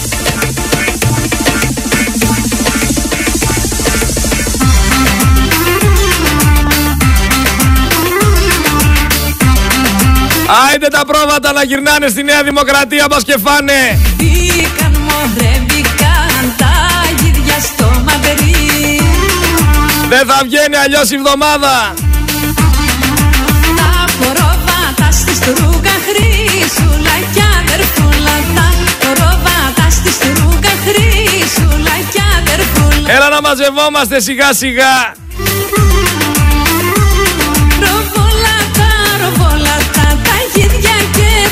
[10.70, 14.00] Άιντε τα πρόβατα να γυρνάνε στη Νέα Δημοκρατία μας και φάνε.
[14.16, 16.72] Μπήκαν μωρέ μπήκαν τα
[17.20, 19.00] γίδια στο Μαδρί
[20.08, 21.94] Δεν θα βγαίνει αλλιώς η εβδομάδα
[23.80, 28.68] Τα πρόβατα στη στρούγκα χρήσουλα κι αδερφούλα Τα
[29.00, 33.12] πρόβατα στη στρούγκα χρήσουλα κι αδερφούλα.
[33.14, 35.14] Έλα να μαζευόμαστε σιγά σιγά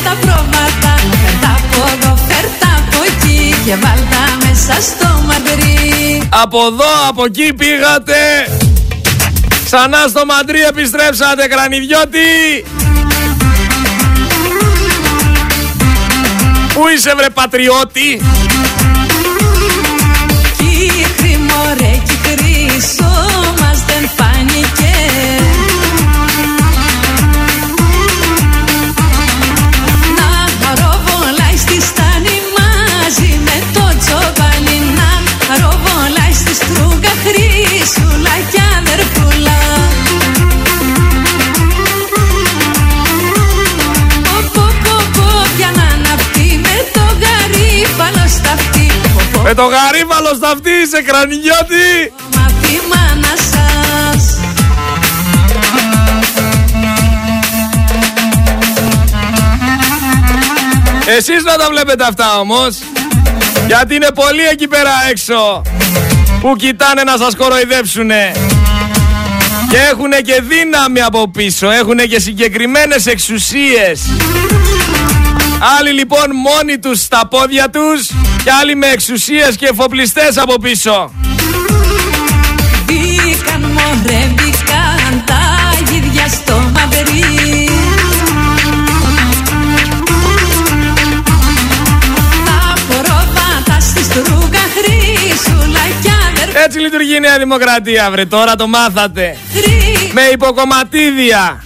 [0.09, 6.29] τα πρόβατα Φέρτα από εδώ, φέρτα από εκεί και βάλτα μέσα στο μαντρί.
[6.29, 8.17] Από εδώ, από εκεί πήγατε.
[9.65, 12.19] Ξανά στο Μαντρί επιστρέψατε κρανιδιώτη.
[16.75, 18.21] Πού είσαι βρε πατριώτη;
[49.49, 54.39] Με το γαρίβαλο στα αυτή είσαι κρανιδιώτη Μαύρη μάνα σας.
[61.17, 62.79] Εσείς να τα βλέπετε αυτά όμως
[63.67, 65.63] Γιατί είναι πολλοί εκεί πέρα έξω
[66.41, 68.33] Που κοιτάνε να σας κοροϊδέψουνε.
[69.71, 74.01] Και έχουν και δύναμη από πίσω Έχουν και συγκεκριμένες εξουσίες.
[75.79, 78.11] Άλλοι λοιπόν μόνοι τους στα πόδια τους
[78.49, 81.13] Και άλλοι με εξουσίες και εφοπλιστές από πίσω.
[82.87, 85.41] Μπήκαν μωρέ μπήκαν τα
[85.91, 87.69] γίδια στο μαδρί
[92.45, 96.59] Τα πρόβατα στη στρούγκα χρήσουλα κι αδερφή.
[96.65, 99.37] Έτσι λειτουργεί η Νέα Δημοκρατία βρε τώρα το μάθατε.
[100.13, 101.65] Με υποκομματίδια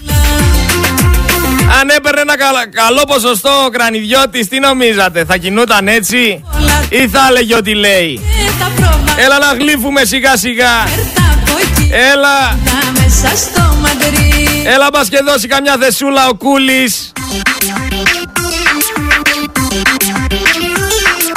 [1.81, 6.45] Αν έπαιρνε ένα καλα- καλό ποσοστό ο κρανιδιώτης τι νομίζατε θα κινούταν έτσι;
[6.89, 11.59] Ή θα έλεγε ότι λέει Και τα πρόβατα Έλα να γλύφουμε σιγά σιγά φέρτα από
[11.63, 17.13] εκεί Έλα Τα μέσα στο μαντρί Έλα μπας και δώσει καμιά θεσούλα ο Κούλης.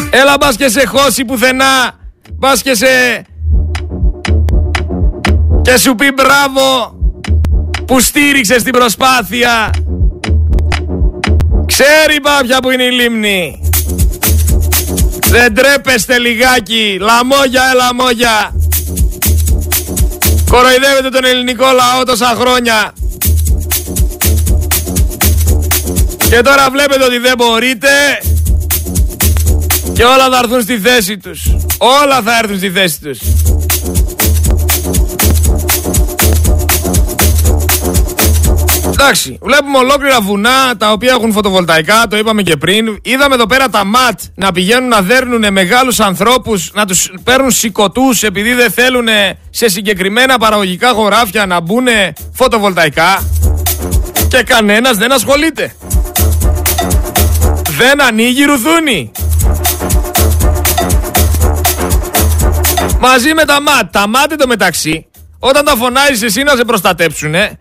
[0.10, 1.94] Έλα μπας και σε χώσει πουθενά.
[2.34, 2.88] Μπας και σε
[5.62, 6.96] Και σου πει μπράβο
[7.86, 9.70] Που στήριξες την προσπάθεια
[11.66, 13.60] Ξέρει πάπια που είναι η λίμνη
[15.28, 16.98] Δεν τρέπεστε λιγάκι.
[17.02, 18.56] Λαμόγια, ε, λαμόγια.
[20.50, 22.94] Κοροϊδεύετε τον ελληνικό λαό τόσα χρόνια.
[26.30, 27.88] Και τώρα βλέπετε ότι δεν μπορείτε
[29.94, 31.56] και όλα θα έρθουν στη θέση τους.
[31.78, 33.20] Όλα θα έρθουν στη θέση τους.
[39.00, 43.00] Εντάξει, βλέπουμε ολόκληρα βουνά τα οποία έχουν φωτοβολταϊκά, το είπαμε και πριν.
[43.02, 48.24] Είδαμε εδώ πέρα τα ματ να πηγαίνουν να δέρνουν μεγάλους ανθρώπους, να τους παίρνουν σηκωτούς
[48.24, 49.08] επειδή δεν θέλουν
[49.50, 51.88] σε συγκεκριμένα παραγωγικά χωράφια να μπουν
[52.34, 53.24] φωτοβολταϊκά.
[54.28, 55.76] Και κανένας δεν ασχολείται.
[57.78, 59.12] Δεν ανοίγει ρουθούνη.
[63.00, 63.92] Μαζί με τα ΜΑΤ.
[63.92, 65.06] Τα ΜΑΤ το μεταξύ,
[65.40, 67.60] όταν τα φωνάζεις εσύ να σε προστατέψουνε,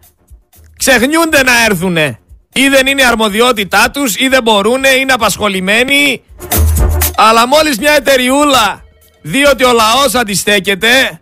[0.87, 2.18] ξεχνιούνται να έρθουνε.
[2.53, 6.23] Ή δεν είναι αρμοδιότητά τους, ή δεν μπορούνε, είναι απασχολημένοι.
[7.16, 8.85] Αλλά μόλις μια εταιριούλα
[9.23, 11.20] δει ότι ο λαός αντιστέκεται,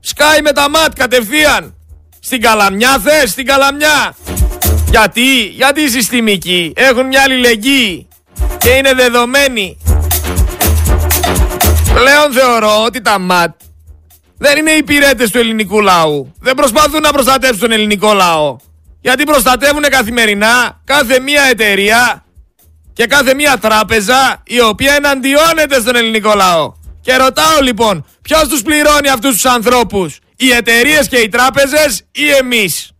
[0.00, 1.74] σκάει με τα ΜΑΤ κατευθείαν.
[2.20, 4.16] Στην Καλαμιά θες, στην Καλαμιά.
[4.90, 8.08] Γιατί, γιατί οι συστημικοί έχουν μια αλληλεγγύη
[8.58, 9.78] και είναι δεδομένοι.
[11.94, 13.60] Πλέον θεωρώ ότι τα ΜΑΤ
[14.38, 16.32] δεν είναι υπηρέτες του ελληνικού λαού.
[16.40, 18.56] Δεν προσπαθούν να προστατεύσουν τον ελληνικό λαό.
[19.06, 22.24] Γιατί προστατεύουν καθημερινά κάθε μία εταιρεία
[22.92, 26.72] και κάθε μία τράπεζα η οποία εναντιώνεται στον ελληνικό λαό.
[27.00, 32.30] Και ρωτάω λοιπόν, ποιος τους πληρώνει αυτούς τους ανθρώπους, οι εταιρείες και οι τράπεζες ή
[32.30, 32.92] εμείς;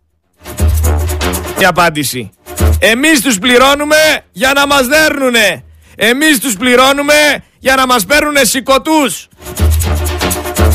[1.59, 2.31] Η απάντηση.
[2.79, 5.63] Εμείς τους πληρώνουμε για να μας δέρνουνε.
[5.95, 9.27] Εμείς τους πληρώνουμε για να μας παίρνουνε σηκωτούς.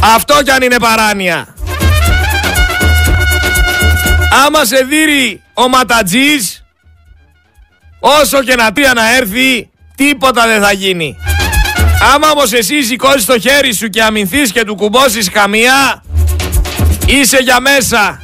[0.02, 1.54] Αυτό κι αν είναι παράνοια.
[4.46, 6.64] Άμα σε δείρει ο ματατζής,
[8.00, 11.16] όσο και να πει να έρθει, τίποτα δεν θα γίνει.
[12.14, 16.02] Άμα όμως εσύ σηκώσεις το χέρι σου και αμυνθείς και του κουμπώσεις καμία,
[17.06, 18.20] είσαι για μέσα.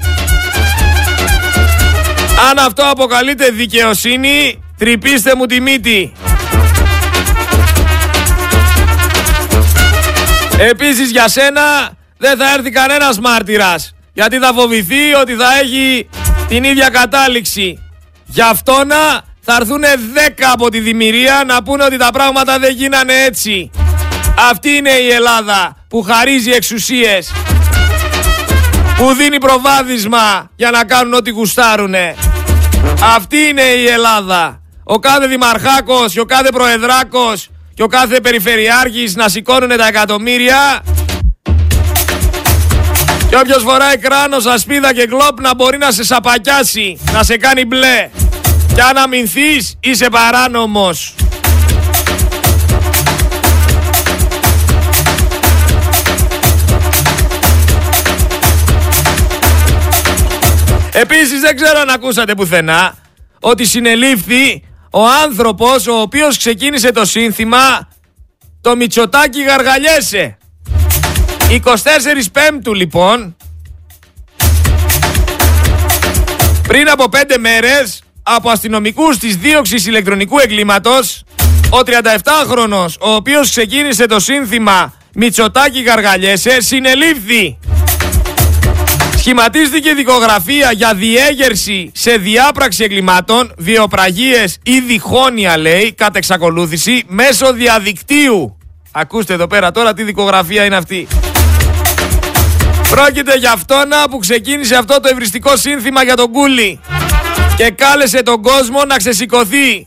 [2.50, 6.12] Αν αυτό αποκαλείται δικαιοσύνη, τρυπήστε μου τη μύτη.
[10.58, 13.92] Επίσης για σένα δεν θα έρθει κανένας μάρτυρας.
[14.12, 16.08] Γιατί θα φοβηθεί ότι θα έχει
[16.48, 17.82] την ίδια κατάληξη.
[18.26, 22.72] Γι' αυτό να θα έρθουν 10 από τη δημιουργία να πούνε ότι τα πράγματα δεν
[22.74, 23.70] γίνανε έτσι.
[24.50, 27.32] Αυτή είναι η Ελλάδα που χαρίζει εξουσίες.
[28.96, 32.14] Που δίνει προβάδισμα για να κάνουν ό,τι γουστάρουνε.
[33.16, 34.60] Αυτή είναι η Ελλάδα.
[34.84, 40.82] Ο κάθε δημαρχάκος και ο κάθε προεδράκος και ο κάθε περιφερειάρχης να σηκώνουν τα εκατομμύρια
[43.28, 47.64] και όποιος φοράει κράνος, ασπίδα και γκλόπ να μπορεί να σε σαπακιάσει, να σε κάνει
[47.64, 48.10] μπλε.
[48.74, 51.14] Και αν αμυνθείς είσαι παράνομος.
[60.92, 62.94] Επίσης δεν ξέρω αν ακούσατε πουθενά
[63.40, 67.88] ότι συνελήφθη ο άνθρωπος ο οποίος ξεκίνησε το σύνθημα
[68.60, 70.37] το Μητσοτάκι γαργαλιέσαι.
[71.50, 71.54] 24
[72.32, 73.36] Πέμπτου λοιπόν
[76.68, 81.24] πριν από 5 μέρες από αστυνομικούς της δίωξης ηλεκτρονικού εγκλήματος
[81.70, 87.58] ο 37χρονος ο οποίος ξεκίνησε το σύνθημα Μητσοτάκι γαργαλιέσαι συνελήφθη.
[89.16, 98.56] Σχηματίστηκε δικογραφία για διέγερση σε διάπραξη εγκλημάτων, βιοπραγίες ή διχόνοια λέει, κατά εξακολούθηση, μέσω διαδικτύου.
[98.90, 101.06] Ακούστε εδώ πέρα τώρα τι δικογραφία είναι αυτή.
[102.90, 106.80] Πρόκειται για αυτόνα που ξεκίνησε αυτό το ευριστικό σύνθημα για τον Κούλι
[107.56, 109.86] και κάλεσε τον κόσμο να ξεσηκωθεί.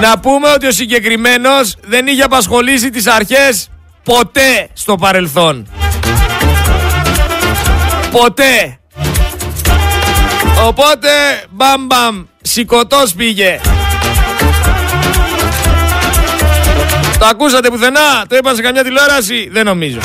[0.00, 3.68] Να πούμε ότι ο συγκεκριμένος δεν είχε απασχολήσει τις αρχές
[4.02, 5.66] ποτέ στο παρελθόν.
[8.10, 8.78] Ποτέ.
[10.66, 11.08] Οπότε
[11.50, 13.60] μπαμ μπαμ σηκωτός πήγε.
[17.18, 19.98] Το ακούσατε πουθενά, το είπαν σε καμιά τηλεόραση, δεν νομίζω.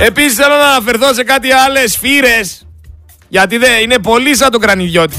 [0.00, 2.66] Επίσης θέλω να αναφερθώ σε κάτι άλλες φύρες,
[3.28, 5.16] γιατί δεν είναι πολύ σαν το κρανιδιώτη.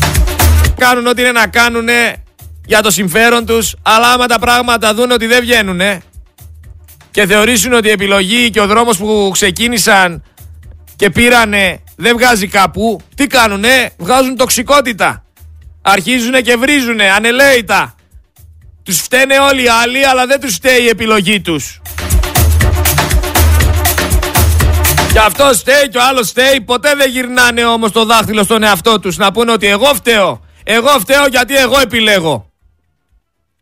[0.78, 1.88] Κάνουν ό,τι είναι να κάνουν
[2.66, 5.82] για το συμφέρον τους, αλλά άμα τα πράγματα δουν ότι δεν βγαίνουν
[7.12, 10.24] και θεωρήσουν ότι η επιλογή και ο δρόμος που ξεκίνησαν
[10.96, 15.24] και πήρανε δεν βγάζει κάπου, τι κάνουνε, βγάζουν τοξικότητα.
[15.82, 17.96] Αρχίζουν και βρίζουνε ανελαίητα.
[18.84, 21.82] Τους φταίνε όλοι οι άλλοι, αλλά δεν τους φταίει η επιλογή τους.
[25.12, 26.62] Και αυτό φταίει και ο άλλος φταίει.
[26.62, 30.42] Ποτέ δεν γυρνάνε όμως το δάχτυλο στον εαυτό τους να πούνε ότι εγώ φταίω.
[30.64, 32.52] Εγώ φταίω γιατί εγώ επιλέγω.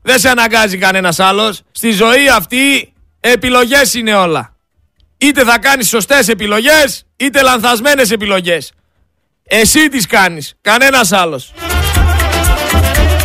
[0.02, 1.62] Δεν σε αναγκάζει κανένας άλλος.
[1.72, 4.56] Στη ζωή αυτή επιλογές είναι όλα.
[5.18, 8.72] Είτε θα κάνεις σωστές επιλογές, είτε λανθασμένες επιλογές.
[9.44, 11.54] Εσύ τις κάνεις, κανένας άλλος.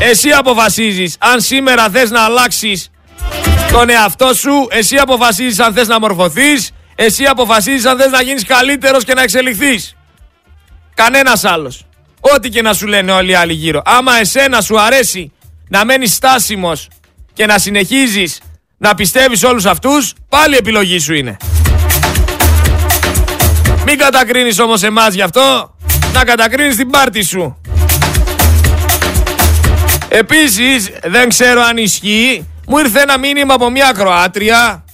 [0.01, 2.91] Εσύ αποφασίζεις αν σήμερα θες να αλλάξεις
[3.73, 8.45] τον εαυτό σου, εσύ αποφασίζεις αν θες να μορφωθείς, εσύ αποφασίζεις αν θες να γίνεις
[8.45, 9.97] καλύτερος και να εξελιχθείς.
[10.95, 11.87] Κανένας άλλος.
[12.21, 13.83] Ό,τι και να σου λένε όλοι οι άλλοι γύρω.
[13.85, 15.33] Άμα εσένα σου αρέσει
[15.69, 16.89] να μένεις στάσιμος
[17.33, 18.41] και να συνεχίζεις
[18.79, 21.37] να πιστεύεις όλους αυτούς, πάλι επιλογή σου είναι.
[23.87, 25.77] Μην κατακρίνεις όμως εμάς γι' αυτό,
[26.13, 27.61] να κατακρίνεις την πάρτη σου.
[30.09, 34.85] Επίσης, δεν ξέρω αν ισχύει, μου ήρθε ένα μήνυμα από μια Κροάτρια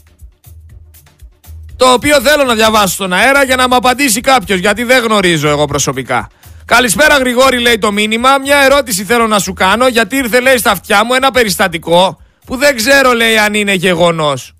[1.79, 5.49] το οποίο θέλω να διαβάσω στον αέρα για να μου απαντήσει κάποιος, γιατί δεν γνωρίζω
[5.49, 6.29] εγώ προσωπικά.
[6.65, 8.39] Καλησπέρα Γρηγόρη, λέει το μήνυμα.
[8.39, 12.57] Μια ερώτηση θέλω να σου κάνω, γιατί ήρθε, λέει, στα αυτιά μου ένα περιστατικό που
[12.57, 14.53] δεν ξέρω, λέει, αν είναι γεγονός.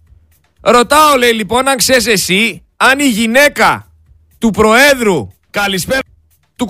[0.61, 3.87] Ρωτάω, λέει, λοιπόν, αν ξέρεις εσύ, αν η γυναίκα
[4.39, 6.01] του Προέδρου, καλησπέρα,
[6.57, 6.69] του,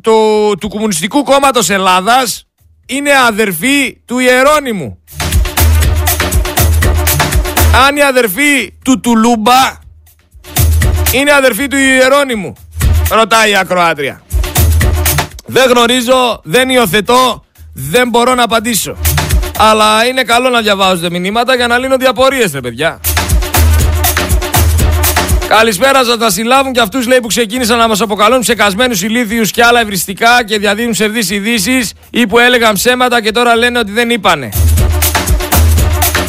[0.00, 2.46] του, του Κομμουνιστικού Κόμματος Ελλάδας
[2.86, 4.98] είναι αδερφή του Ιερώνυμου.
[7.86, 9.84] Αν η αδερφή του Τουλούμπα
[11.16, 12.52] είναι αδερφή του Ιερώνυμου.
[13.10, 14.22] Ρωτάει η Ακροάτρια.
[15.46, 18.96] Δεν γνωρίζω, δεν υιοθετώ, δεν μπορώ να απαντήσω.
[19.58, 23.00] Αλλά είναι καλό να διαβάζετε μηνύματα για να λύνονται οι απορίες, ρε παιδιά.
[25.48, 26.16] Καλησπέρα σας.
[26.16, 30.58] Θα συλλάβουν και αυτούς που ξεκίνησαν να μας αποκαλούν ψεκασμένους ηλίθιους και άλλα ευριστικά και
[30.58, 34.48] διαδίδουν ψευδεί ειδήσεις ή που έλεγαν ψέματα και τώρα λένε ότι δεν είπανε.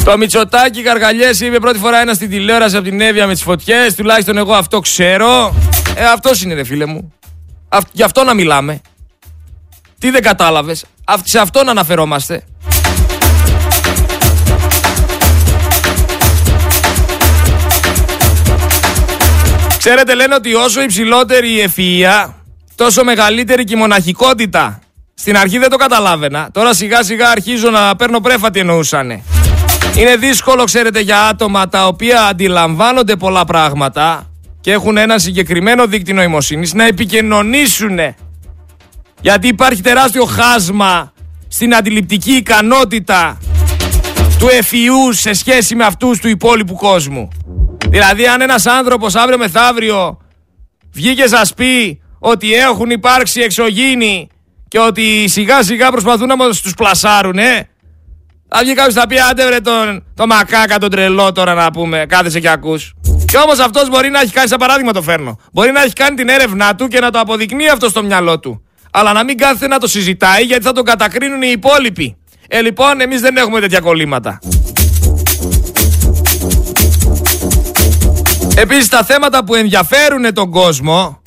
[0.04, 3.94] Το Μητσοτάκι Καργαλιέ είπε πρώτη φορά ένα στην τηλεόραση από την Εύβοια με τις φωτιές.
[3.94, 5.54] Τουλάχιστον εγώ αυτό ξέρω.
[5.94, 7.12] Ε, αυτός είναι, ρε φίλε μου.
[7.68, 8.80] Α, γι' αυτό να μιλάμε.
[9.98, 10.84] Τι δεν κατάλαβες.
[11.24, 12.42] Σε αυτό να αναφερόμαστε.
[19.78, 22.30] Ξέρετε λένε ότι όσο υψηλότερη η ευφυΐα
[22.74, 24.80] τόσο μεγαλύτερη και η μοναχικότητα.
[25.14, 26.48] Στην αρχή δεν το καταλάβαινα.
[26.52, 29.22] Τώρα σιγά σιγά αρχίζω να παίρνω πρέφα τι εννοούσανε.
[29.98, 34.30] Είναι δύσκολο, ξέρετε, για άτομα τα οποία αντιλαμβάνονται πολλά πράγματα
[34.60, 37.98] και έχουν ένα συγκεκριμένο δίκτυο νοημοσύνης να επικοινωνήσουν.
[39.20, 41.12] Γιατί υπάρχει τεράστιο χάσμα
[41.48, 43.38] στην αντιληπτική ικανότητα
[44.38, 47.28] του εφιού σε σχέση με αυτούς του υπόλοιπου κόσμου.
[47.88, 50.18] Δηλαδή αν ένας άνθρωπος αύριο μεθαύριο
[50.92, 54.28] βγει και σας πει ότι έχουν υπάρξει εξωγήινοι
[54.68, 57.68] και ότι σιγά σιγά προσπαθούν να μας τους πλασάρουνε
[58.48, 62.04] θα βγει κάποιος θα πει άντε βρε τον, το μακάκα τον τρελό τώρα να πούμε
[62.08, 62.92] κάθεσαι και ακούς
[63.30, 66.16] και όμως αυτός μπορεί να έχει κάνει σαν παράδειγμα το φέρνω μπορεί να έχει κάνει
[66.16, 68.62] την έρευνά του και να το αποδεικνύει αυτό στο μυαλό του.
[68.90, 72.16] Αλλά να μην κάθεται να το συζητάει γιατί θα τον κατακρίνουν οι υπόλοιποι.
[72.48, 74.38] Ε λοιπόν εμείς δεν έχουμε τέτοια κολλήματα.
[78.56, 81.22] Επίσης τα θέματα που ενδιαφέρουν τον κόσμο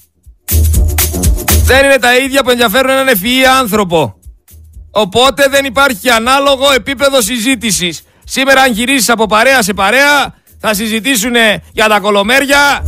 [1.63, 4.15] δεν είναι τα ίδια που ενδιαφέρουν έναν ευφυή άνθρωπο.
[4.91, 8.03] Οπότε δεν υπάρχει ανάλογο επίπεδο συζήτησης.
[8.23, 11.33] Σήμερα αν γυρίσεις από παρέα σε παρέα θα συζητήσουν
[11.71, 12.83] για τα κολομέρια,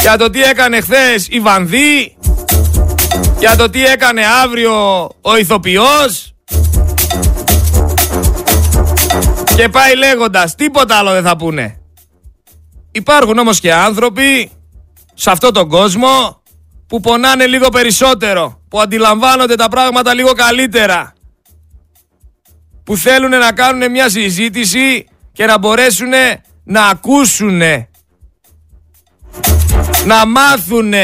[0.00, 2.16] για το τι έκανε χθες η Βανδύ,
[3.38, 6.34] για το τι έκανε αύριο ο ηθοποιός
[9.56, 11.78] και πάει λέγοντας τίποτα άλλο δεν θα πούνε.
[12.92, 14.50] Υπάρχουν όμως και άνθρωποι
[15.14, 16.42] σε αυτόν τον κόσμο
[16.86, 21.12] που πονάνε λίγο περισσότερο, που αντιλαμβάνονται τα πράγματα λίγο καλύτερα,
[22.84, 26.12] που θέλουν να κάνουν μια συζήτηση και να μπορέσουν
[26.64, 27.60] να ακούσουν,
[30.06, 30.94] να μάθουν,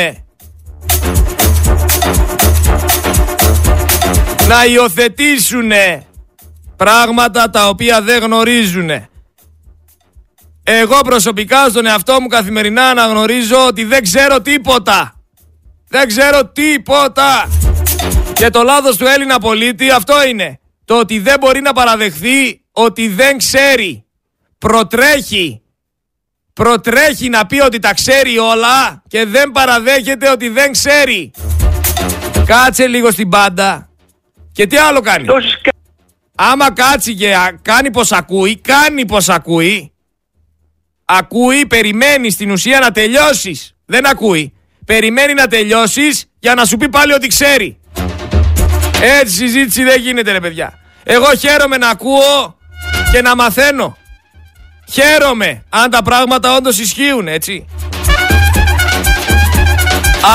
[4.49, 5.71] να υιοθετήσουν
[6.77, 8.91] πράγματα τα οποία δεν γνωρίζουν.
[10.63, 15.20] Εγώ προσωπικά στον εαυτό μου καθημερινά αναγνωρίζω ότι δεν ξέρω τίποτα.
[15.93, 17.49] Δεν ξέρω τίποτα.
[18.33, 20.61] Και το λάθος του Έλληνα πολίτη αυτό είναι.
[20.85, 24.05] Το ότι δεν μπορεί να παραδεχθεί ότι δεν ξέρει.
[24.59, 25.63] Προτρέχει.
[26.53, 31.33] Προτρέχει να πει ότι τα ξέρει όλα και δεν παραδέχεται ότι δεν ξέρει.
[32.47, 33.89] Κάτσε λίγο στην πάντα.
[34.53, 35.27] Και τι άλλο κάνει;
[36.35, 39.93] Άμα κάτσει και κάνει πως ακούει, κάνει πως ακούει,
[41.05, 43.75] Ακούει, περιμένει στην ουσία να τελειώσεις.
[43.85, 44.55] Δεν ακούει.
[44.91, 47.81] Περιμένει να τελειώσεις για να σου πει πάλι ότι ξέρει.
[49.01, 50.79] Έτσι συζήτηση δεν γίνεται ρε παιδιά.
[51.03, 52.57] Εγώ χαίρομαι να ακούω
[53.13, 53.97] και να μαθαίνω.
[54.93, 57.67] Χαίρομαι αν τα πράγματα όντως ισχύουν έτσι.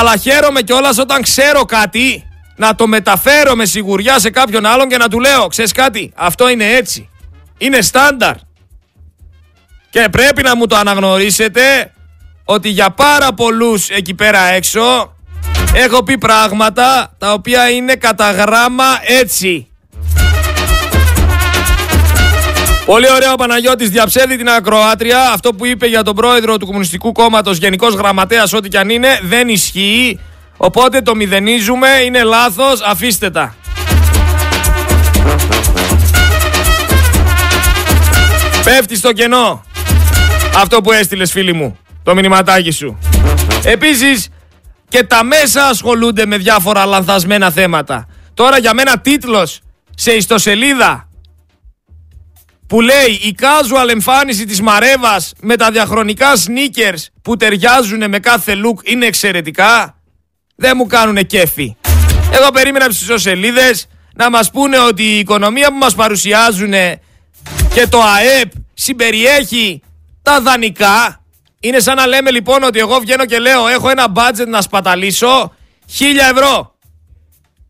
[0.00, 2.24] Αλλά χαίρομαι κιόλας όταν ξέρω κάτι
[2.56, 6.48] να το μεταφέρω με σιγουριά σε κάποιον άλλον και να του λέω, ξέρεις κάτι, αυτό
[6.48, 7.08] είναι έτσι.
[7.58, 8.34] Είναι στάνταρ.
[9.90, 11.90] Και πρέπει να μου το αναγνωρίσετε
[12.48, 15.14] ότι για πάρα πολλούς εκεί πέρα έξω
[15.74, 19.68] έχω πει πράγματα τα οποία είναι κατά γράμμα έτσι.
[22.84, 25.30] Πολύ ωραίο ο Παναγιώτης διαψεύδει την ακροάτρια.
[25.32, 29.20] Αυτό που είπε για τον πρόεδρο του Κομμουνιστικού Κόμματος, Γενικός Γραμματέας, ό,τι και αν είναι,
[29.22, 30.20] δεν ισχύει.
[30.56, 33.54] Οπότε το μηδενίζουμε, είναι λάθος, αφήστε τα.
[38.64, 39.64] Πέφτει στο κενό.
[40.56, 41.78] Αυτό που έστειλες φίλοι μου.
[42.06, 42.98] Το μηνυματάκι σου.
[43.64, 44.28] Επίσης
[44.88, 48.08] και τα μέσα ασχολούνται με διάφορα λανθασμένα θέματα.
[48.34, 49.60] Τώρα για μένα τίτλος
[49.94, 51.08] σε ιστοσελίδα
[52.66, 58.52] που λέει η casual εμφάνιση της Μαρέβας με τα διαχρονικά sneakers που ταιριάζουν με κάθε
[58.54, 60.00] look είναι εξαιρετικά.
[60.56, 61.76] Δεν μου κάνουνε κέφι.
[62.30, 66.72] Εγώ περίμενα από τις ιστοσελίδες να μας πούνε ότι η οικονομία που μας παρουσιάζουν
[67.74, 69.82] και το ΑΕΠ συμπεριέχει
[70.22, 71.20] τα δανεικά.
[71.66, 75.54] Είναι σαν να λέμε λοιπόν ότι εγώ βγαίνω και λέω έχω ένα budget να σπαταλήσω
[75.90, 76.74] χίλια ευρώ.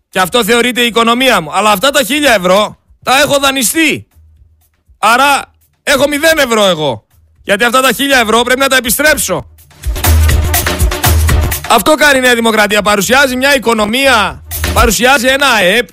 [0.09, 1.53] Και αυτό θεωρείται η οικονομία μου.
[1.53, 4.07] Αλλά αυτά τα χίλια ευρώ τα έχω δανειστεί.
[4.99, 6.05] Άρα έχω
[6.37, 7.07] 0 ευρώ εγώ.
[7.43, 9.51] Γιατί αυτά τα χίλια ευρώ πρέπει να τα επιστρέψω.
[11.69, 12.83] Αυτό κάνει η Νέα Δημοκρατία.
[12.83, 14.43] Παρουσιάζει μια οικονομία,
[14.73, 15.89] παρουσιάζει ένα ΑΕΠ,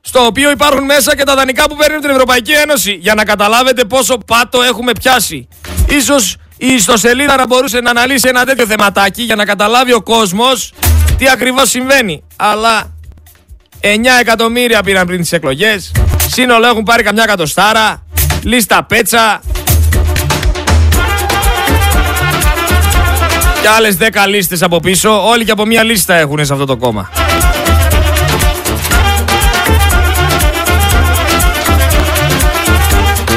[0.00, 2.92] στο οποίο υπάρχουν μέσα και τα δανεικά που παίρνει την Ευρωπαϊκή Ένωση.
[2.92, 5.48] Για να καταλάβετε πόσο πάτο έχουμε πιάσει.
[5.88, 10.72] Ίσως η ιστοσελίδα να μπορούσε να αναλύσει ένα τέτοιο θεματάκι για να καταλάβει ο κόσμος
[11.18, 12.22] τι ακριβώς συμβαίνει.
[12.36, 12.96] Αλλά
[13.80, 13.86] 9
[14.20, 15.92] εκατομμύρια πήραν πριν τις εκλογές.
[16.28, 18.06] Σύνολο έχουν πάρει καμιά κατοστάρα.
[18.42, 19.40] Λίστα πέτσα.
[23.62, 25.28] Και άλλες 10 λίστες από πίσω.
[25.28, 27.10] Όλοι και από μία λίστα έχουν σε αυτό το κόμμα.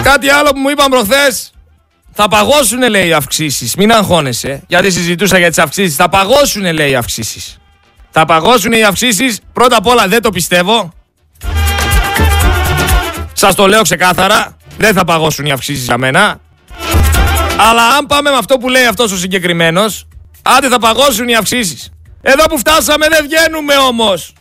[0.04, 1.55] Κάτι άλλο που μου είπαν προχθές
[2.18, 3.76] θα παγώσουν λέει οι αυξήσεις.
[3.76, 4.64] Μην αγχώνεσαι.
[4.68, 5.96] Γιατί συζητούσα για τις αυξήσεις.
[5.96, 7.58] Θα παγώσουν λέει οι αυξήσεις.
[8.12, 9.40] Θα παγώσουν οι αυξήσεις.
[9.54, 10.94] Πρώτα απ' όλα δεν το πιστεύω.
[13.34, 14.58] Σας το λέω ξεκάθαρα.
[14.78, 16.40] Δεν θα παγώσουν οι αυξήσεις για μένα.
[17.58, 20.08] Αλλά αν πάμε με αυτό που λέει αυτός ο συγκεκριμένος,
[20.42, 21.90] άντε θα παγώσουν οι αυξήσεις.
[22.22, 24.34] Εδώ που φτάσαμε δεν βγαίνουμε όμως.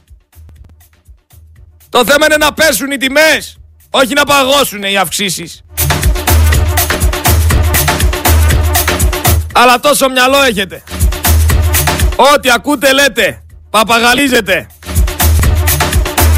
[1.89, 3.57] Το θέμα είναι να πέσουν οι τιμές,
[3.91, 5.64] όχι να παγώσουν οι αυξήσεις.
[9.57, 10.83] Αλλά τόσο μυαλό έχετε.
[12.17, 13.43] Ό,τι ακούτε λέτε.
[13.71, 14.67] Παπαγαλίζετε.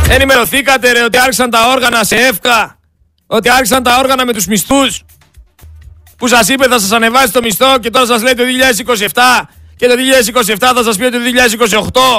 [0.09, 2.79] Ενημερωθήκατε ρε ότι άρχισαν τα όργανα σε εύκα.
[3.27, 5.03] Ότι άρχισαν τα όργανα με τους μισθούς.
[6.17, 9.49] Που σας είπε θα σας ανεβάσει το μισθό και τώρα σας λέει το 2027.
[9.77, 11.25] Και το 2027 θα σας πει ότι το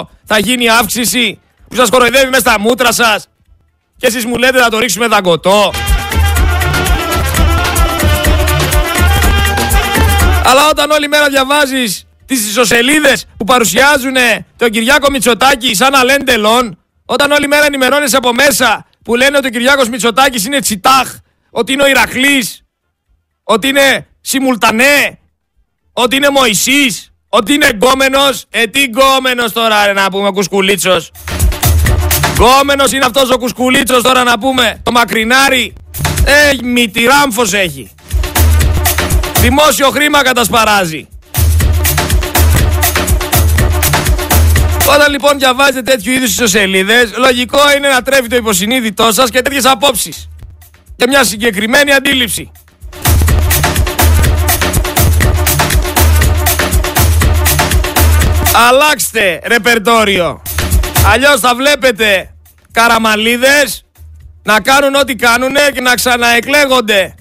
[0.03, 1.39] 2028 θα γίνει αύξηση.
[1.69, 3.27] Που σας κοροϊδεύει μέσα στα μούτρα σας.
[3.97, 5.71] Και εσείς μου λέτε να το ρίξουμε δαγκωτό.
[10.49, 14.15] Αλλά όταν όλη μέρα διαβάζεις τις ισοσελίδες που παρουσιάζουν
[14.57, 19.37] τον Κυριάκο Μητσοτάκη σαν να λένε τελών, όταν όλη μέρα ενημερώνεσαι από μέσα που λένε
[19.37, 21.15] ότι ο Κυριάκος Μητσοτάκης είναι τσιτάχ,
[21.49, 22.63] ότι είναι ο Ηρακλής,
[23.43, 25.19] ότι είναι Σιμουλτανέ,
[25.93, 31.11] ότι είναι Μωυσής, ότι είναι γκόμενος, ε τι γκόμενος τώρα ρε, να πούμε κουσκουλίτσος.
[32.33, 35.73] Γκόμενος είναι αυτός ο κουσκουλίτσος τώρα να πούμε, το μακρινάρι,
[36.25, 37.91] ε μυτιράμφος έχει.
[39.49, 41.07] Δημόσιο χρήμα κατασπαράζει.
[44.95, 49.65] Όταν λοιπόν διαβάζετε τέτοιου είδους ιστοσελίδες, λογικό είναι να τρέφει το υποσυνείδητό σας και τέτοιες
[49.65, 50.29] απόψεις.
[50.95, 52.51] Και μια συγκεκριμένη αντίληψη.
[58.69, 60.41] Αλλάξτε ρεπερτόριο.
[61.13, 62.33] Αλλιώς θα βλέπετε
[62.71, 63.85] καραμαλίδες
[64.43, 67.15] να κάνουν ό,τι κάνουνε και να ξαναεκλέγονται.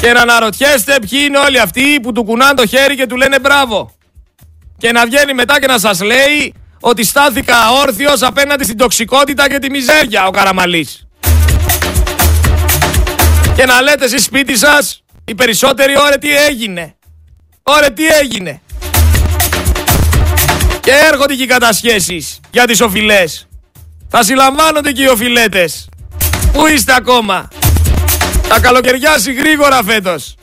[0.00, 3.38] Και να αναρωτιέστε ποιοι είναι όλοι αυτοί που του κουνάνε το χέρι και του λένε
[3.38, 3.94] μπράβο.
[4.78, 9.58] Και να βγαίνει μετά και να σας λέει ότι στάθηκα όρθιος απέναντι στην τοξικότητα και
[9.58, 11.06] τη μιζέρια ο Καραμαλής.
[13.56, 16.94] Και να λέτε εσείς σπίτι σας οι περισσότεροι ώρε τι έγινε;
[17.62, 18.60] Ωρε τι έγινε;
[20.80, 23.48] Και έρχονται και οι κατασχέσεις για τις οφειλές.
[24.08, 25.88] Θα συλλαμβάνονται και οι οφειλέτες.
[26.52, 27.48] Πού είστε ακόμα;
[28.52, 30.34] Θα καλοκαιριάσει γρήγορα φέτος.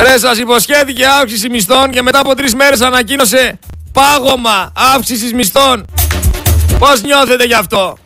[0.00, 3.58] Ρε σας υποσχέθηκε αύξηση μισθών και μετά από τρεις μέρες ανακοίνωσε
[3.92, 5.84] πάγωμα αύξησης μισθών.
[6.78, 7.96] Πώς νιώθετε γι' αυτό;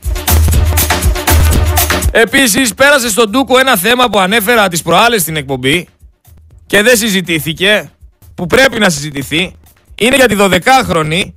[2.10, 5.88] Επίσης πέρασε στον Τούκο ένα θέμα που ανέφερα τις προάλλες στην εκπομπή
[6.66, 7.90] και δεν συζητήθηκε,
[8.34, 9.56] που πρέπει να συζητηθεί.
[9.94, 11.32] είναι για τη 12χρονη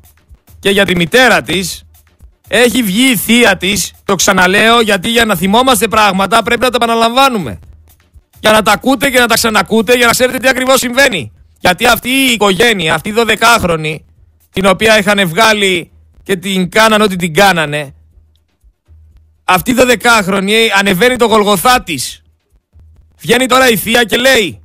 [0.60, 1.87] και για τη μητέρα της
[2.48, 6.78] έχει βγει η θεία της, το ξαναλέω γιατί για να θυμόμαστε πράγματα πρέπει να τα
[6.84, 7.60] επαναλαμβάνουμε.
[8.40, 11.32] Για να τα ακούτε και να τα ξανακούτε για να ξέρετε τι ακριβώς συμβαίνει.
[11.60, 13.96] Γιατί αυτή η οικογένεια, αυτή η 12χρονη,
[14.52, 15.92] την οποία είχαν βγάλει
[16.24, 17.94] και την κάνανε ό,τι την κάνανε,
[19.44, 22.22] αυτή η 12χρονη ανεβαίνει το γολγοθά της.
[23.20, 24.62] Βγαίνει τώρα η θεία και λέει: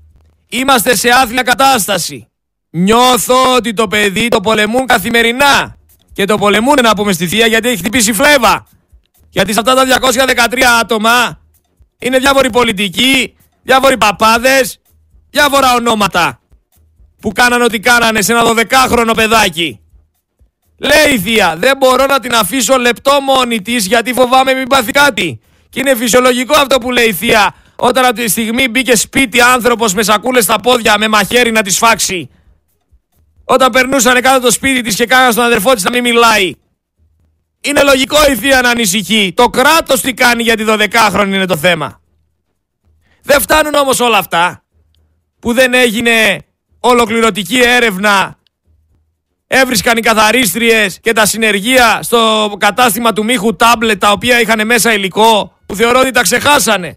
[0.49, 2.27] Είμαστε σε άθλια κατάσταση.
[2.71, 5.77] Νιώθω ότι το παιδί το πολεμούν καθημερινά.
[6.13, 8.67] Και το πολεμούν να πούμε στη θεία γιατί έχει χτυπήσει φλέβα.
[9.29, 9.85] Γιατί σε αυτά τα
[10.51, 11.41] 213 άτομα
[11.99, 14.81] είναι διάφοροι πολιτικοί, διάφοροι παπάδες,
[15.31, 16.41] διάφορα ονόματα
[17.21, 19.81] που κάνανε ό,τι κάνανε σε ένα 12χρονο παιδάκι.
[20.79, 24.93] Λέει η θεία, δεν μπορώ να την αφήσω λεπτό μόνη της γιατί φοβάμαι μην πάθει
[24.93, 25.41] κάτι.
[25.69, 29.95] Και είναι φυσιολογικό αυτό που λέει η θεία, όταν από τη στιγμή μπήκε σπίτι άνθρωπος
[29.95, 32.31] με σακούλες στα πόδια, με μαχαίρι να τη φάξει.
[33.45, 36.55] Όταν περνούσαν κάτω το σπίτι της και κάναν στον αδερφό της να μην μιλάει.
[37.61, 39.33] Είναι λογικό η θεία να ανησυχεί.
[39.37, 42.01] Το κράτος τι κάνει για τη 12χρονη είναι το θέμα.
[43.23, 44.65] Δεν φτάνουν όμως όλα αυτά
[45.41, 46.39] που δεν έγινε
[46.81, 48.37] ολοκληρωτική έρευνα
[49.47, 54.93] έβρισκαν οι καθαρίστριες και τα συνεργεία στο κατάστημα του Μίχου τάμπλετ τα οποία είχαν μέσα
[54.93, 56.97] υλικό που θεωρώ ότι τα ξεχάσανε.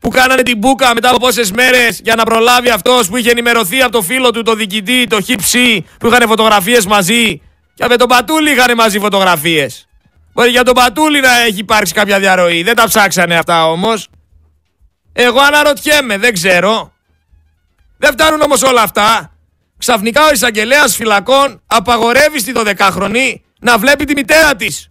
[0.00, 3.82] Που κάνανε την μπουκα μετά από πόσες μέρες για να προλάβει αυτός που είχε ενημερωθεί
[3.82, 7.40] από το φίλο του, το διοικητή, το χύψη, που είχαν φωτογραφίες μαζί.
[7.74, 9.88] Και με τον Πατούλη είχαν μαζί φωτογραφίες.
[10.32, 12.62] Μπορεί για τον Πατούλη να έχει υπάρξει κάποια διαρροή.
[12.62, 14.08] Δεν τα ψάξανε αυτά όμως.
[15.12, 16.92] Εγώ αναρωτιέμαι, δεν ξέρω.
[17.98, 19.30] Δεν φτάνουν όμως όλα αυτά.
[19.78, 24.90] Ξαφνικά ο εισαγγελέας φυλακών απαγορεύει στη 12χρονη να βλέπει τη μητέρα της.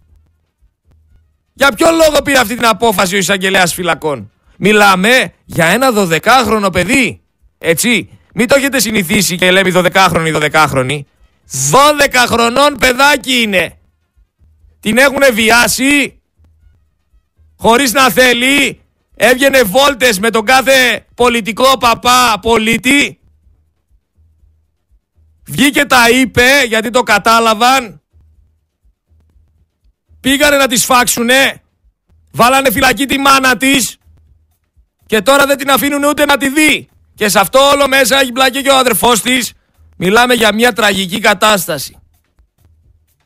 [1.52, 7.20] Για ποιο λόγο πήρε αυτή την απόφαση ο εισαγγελέας φυλακών; Μιλάμε για ένα 12χρονο παιδί.
[7.58, 8.10] Έτσι.
[8.34, 11.00] Μην το έχετε συνηθίσει και λέμε 12χρονη, 12χρονη.
[11.00, 11.04] 12
[12.26, 13.78] χρονών παιδάκι είναι.
[14.80, 16.22] Την έχουν βιάσει
[17.56, 18.80] χωρίς να θέλει.
[19.18, 23.20] Έβγαινε βόλτες με τον κάθε πολιτικό παπά πολίτη
[25.46, 28.02] Βγήκε τα είπε γιατί το κατάλαβαν.
[30.20, 31.62] Πήγανε να τη φάξουνε.
[32.32, 33.95] Βάλανε φυλακή τη μάνα της.
[35.06, 36.88] Και τώρα δεν την αφήνουν ούτε να τη δει.
[37.14, 39.52] Και σε αυτό όλο μέσα έχει μπλακεί και ο αδερφός της.
[39.96, 41.98] Μιλάμε για μια τραγική κατάσταση.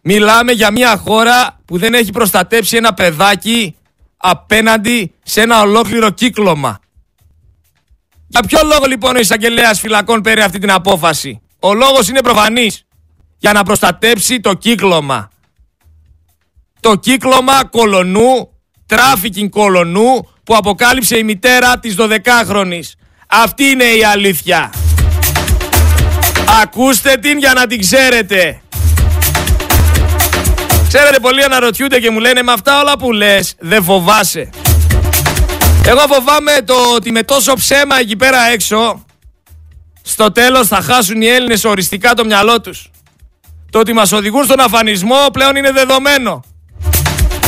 [0.02, 3.76] Μιλάμε για μια χώρα που δεν έχει προστατέψει ένα παιδάκι
[4.16, 6.80] απέναντι σε ένα ολόκληρο κύκλωμα.
[8.26, 12.84] Για ποιο λόγο λοιπόν ο εισαγγελέας φυλακών πήρε αυτή την απόφαση; Ο λόγος είναι προφανής.
[13.38, 15.30] Για να προστατέψει το κύκλωμα.
[16.80, 18.50] Το κύκλωμα κολονού,
[18.90, 22.92] τράφικιν κολονού που αποκάλυψε η μητέρα της 12χρονης.
[23.26, 24.72] Αυτή είναι η αλήθεια.
[26.62, 28.60] Ακούστε την για να την ξέρετε.
[30.88, 34.50] Ξέρετε πολλοί αναρωτιούνται και μου λένε με αυτά όλα που λες δεν φοβάσαι.
[35.86, 39.04] Εγώ φοβάμαι το ότι με τόσο ψέμα εκεί πέρα έξω
[40.02, 42.90] στο τέλος θα χάσουν οι Έλληνες οριστικά το μυαλό τους.
[43.70, 46.44] Το ότι μας οδηγούν στον αφανισμό πλέον είναι δεδομένο.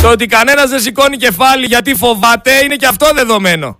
[0.02, 3.76] Το ότι κανένας δεν σηκώνει κεφάλι γιατί φοβάται είναι και αυτό δεδομένο.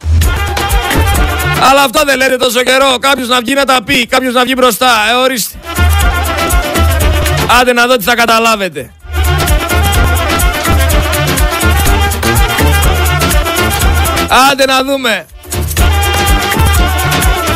[1.70, 2.98] Αλλά αυτό δεν λέτε τόσο καιρό.
[3.00, 4.90] Κάποιος να βγει να τα πει, κάποιος να βγει μπροστά.
[5.10, 5.58] Ε, ορίστε.
[7.60, 8.92] Άντε να δω τι θα καταλάβετε.
[14.50, 15.26] Άντε να δούμε.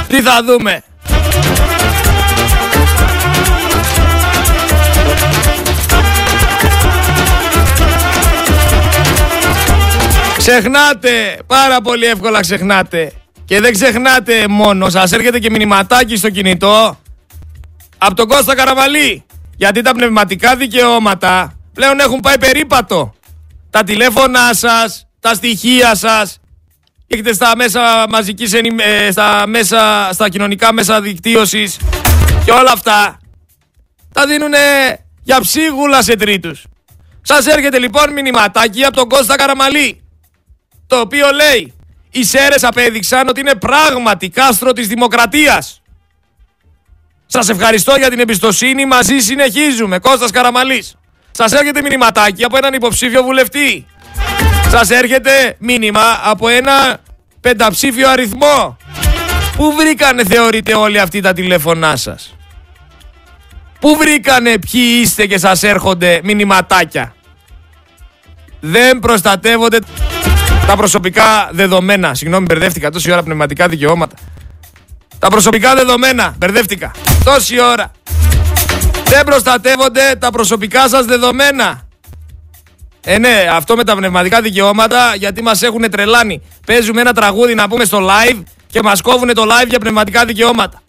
[0.08, 0.82] Τι θα δούμε.
[10.48, 13.12] Ξεχνάτε, πάρα πολύ εύκολα ξεχνάτε.
[13.44, 16.98] Και δεν ξεχνάτε μόνος, σας έρχεται και μηνυματάκι στο κινητό
[17.98, 19.24] από τον Κώστα Καραβαλή.
[19.56, 23.14] Γιατί τα πνευματικά δικαιώματα πλέον έχουν πάει περίπατο.
[23.70, 26.38] Τα τηλέφωνά σας, τα στοιχεία σας,
[27.06, 31.76] έχετε στα μέσα μαζικής ε, στα, μέσα, στα κοινωνικά μέσα δικτύωσης
[32.44, 33.18] και όλα αυτά
[34.12, 34.52] τα δίνουν
[35.22, 36.64] για ψίγουλα σε τρίτους.
[37.22, 40.00] Σας έρχεται λοιπόν μηνυματάκι από τον Κώστα Καραμαλή
[40.86, 41.74] το οποίο λέει
[42.10, 45.82] οι Σέρες απέδειξαν ότι είναι πράγματι κάστρο της δημοκρατίας.
[47.26, 49.98] Σας ευχαριστώ για την εμπιστοσύνη, μαζί συνεχίζουμε.
[49.98, 50.96] Κώστας Καραμαλής.
[51.30, 53.86] Σας έρχεται μηνυματάκι από έναν υποψήφιο βουλευτή.
[54.70, 56.98] Σας έρχεται μήνυμα από ένα
[57.40, 58.76] πενταψήφιο αριθμό.
[59.56, 62.36] Πού βρήκανε θεωρείτε όλοι αυτοί τα τηλέφωνά σας;
[63.80, 67.14] Πού βρήκανε ποιοι είστε και σας έρχονται μηνυματάκια;
[68.60, 69.78] Δεν προστατεύονται
[70.66, 72.14] τα προσωπικά δεδομένα.
[72.14, 74.16] Συγγνώμη, μπερδεύτηκα τόση ώρα πνευματικά δικαιώματα.
[75.18, 76.34] Τα προσωπικά δεδομένα.
[76.38, 76.90] Μπερδεύτηκα.
[77.24, 77.90] Τόση ώρα.
[79.04, 81.86] Δεν προστατεύονται τα προσωπικά σας δεδομένα.
[83.04, 86.42] Ε, ναι, αυτό με τα πνευματικά δικαιώματα γιατί μας έχουν τρελάνει.
[86.66, 90.82] Παίζουμε ένα τραγούδι να πούμε στο live και μας κόβουν το live για πνευματικά δικαιώματα.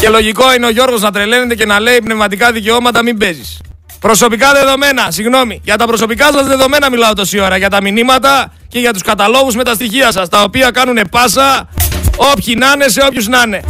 [0.00, 3.60] Και λογικό είναι ο Γιώργος να τρελαίνεται και να λέει πνευματικά δικαιώματα μην παίζεις.
[4.02, 5.60] Προσωπικά δεδομένα, συγγνώμη.
[5.64, 7.56] Για τα προσωπικά σας δεδομένα μιλάω τόση ώρα.
[7.56, 10.28] Για τα μηνύματα και για τους καταλόγους με τα στοιχεία σας.
[10.28, 11.68] Τα οποία κάνουν πάσα
[12.16, 13.60] όποιοι να είναι σε όποιους να είναι.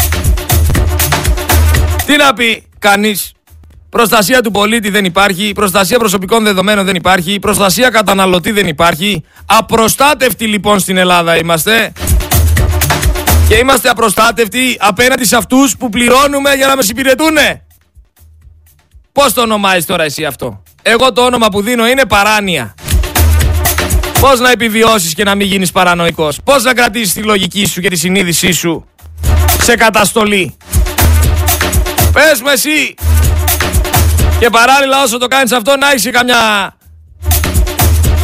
[2.07, 3.33] Τι να πει κανείς;
[3.91, 9.24] Προστασία του πολίτη δεν υπάρχει, προστασία προσωπικών δεδομένων δεν υπάρχει, προστασία καταναλωτή δεν υπάρχει.
[9.47, 11.93] Απροστάτευτοι λοιπόν στην Ελλάδα είμαστε.
[13.49, 17.62] Και είμαστε απροστάτευτοι απέναντι σε αυτούς που πληρώνουμε για να με υπηρετούνε.
[19.13, 22.75] Πώς το ονομάζεις τώρα εσύ αυτό; Εγώ το όνομα που δίνω είναι παράνοια.
[24.21, 27.89] Πώς να επιβιώσεις και να μην γίνεις παρανοϊκός; Πώς να κρατήσεις τη λογική σου και
[27.89, 28.87] τη συνείδησή σου
[29.63, 30.57] σε καταστολή;
[32.13, 32.95] Πες μου εσύ.
[34.39, 36.75] Και παράλληλα όσο το κάνεις αυτό να έχεις καμιά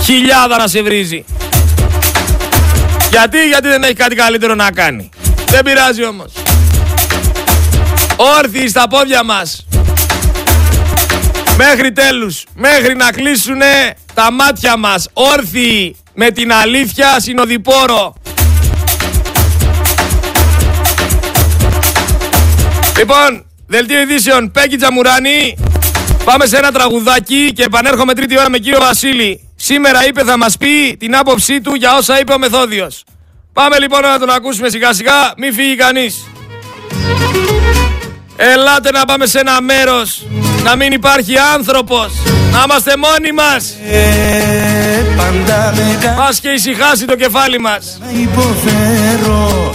[0.03, 1.25] χιλιάδα να σε βρίζει.
[3.11, 5.11] Γιατί, γιατί δεν έχει κάτι καλύτερο να κάνει;
[5.47, 6.33] Δεν πειράζει όμως.
[8.17, 9.68] Όρθιοι στα πόδια μας.
[11.59, 12.45] Μέχρι τέλους.
[12.55, 13.61] Μέχρι να κλείσουν
[14.15, 15.09] τα μάτια μας.
[15.13, 18.15] Όρθιοι με την αλήθεια συνοδοιπόρο.
[22.99, 25.59] Λοιπόν, δελτίο ειδήσεων Πέκη Τζαμουράνη.
[26.25, 29.49] Πάμε σε ένα τραγουδάκι και επανέρχομαι τρίτη ώρα με κύριο Βασίλη.
[29.57, 33.05] Σήμερα είπε θα μας πει την άποψή του για όσα είπε ο Μεθόδιος.
[33.53, 36.25] Πάμε λοιπόν να τον ακούσουμε σιγά σιγά, μην φύγει κανείς.
[38.37, 40.27] Ελάτε να πάμε σε ένα μέρος,
[40.69, 42.13] να μην υπάρχει άνθρωπος,
[42.53, 43.75] να είμαστε μόνοι μας.
[46.17, 47.99] Μας και ησυχάσει το κεφάλι μας.
[48.23, 49.68] Υποφέρω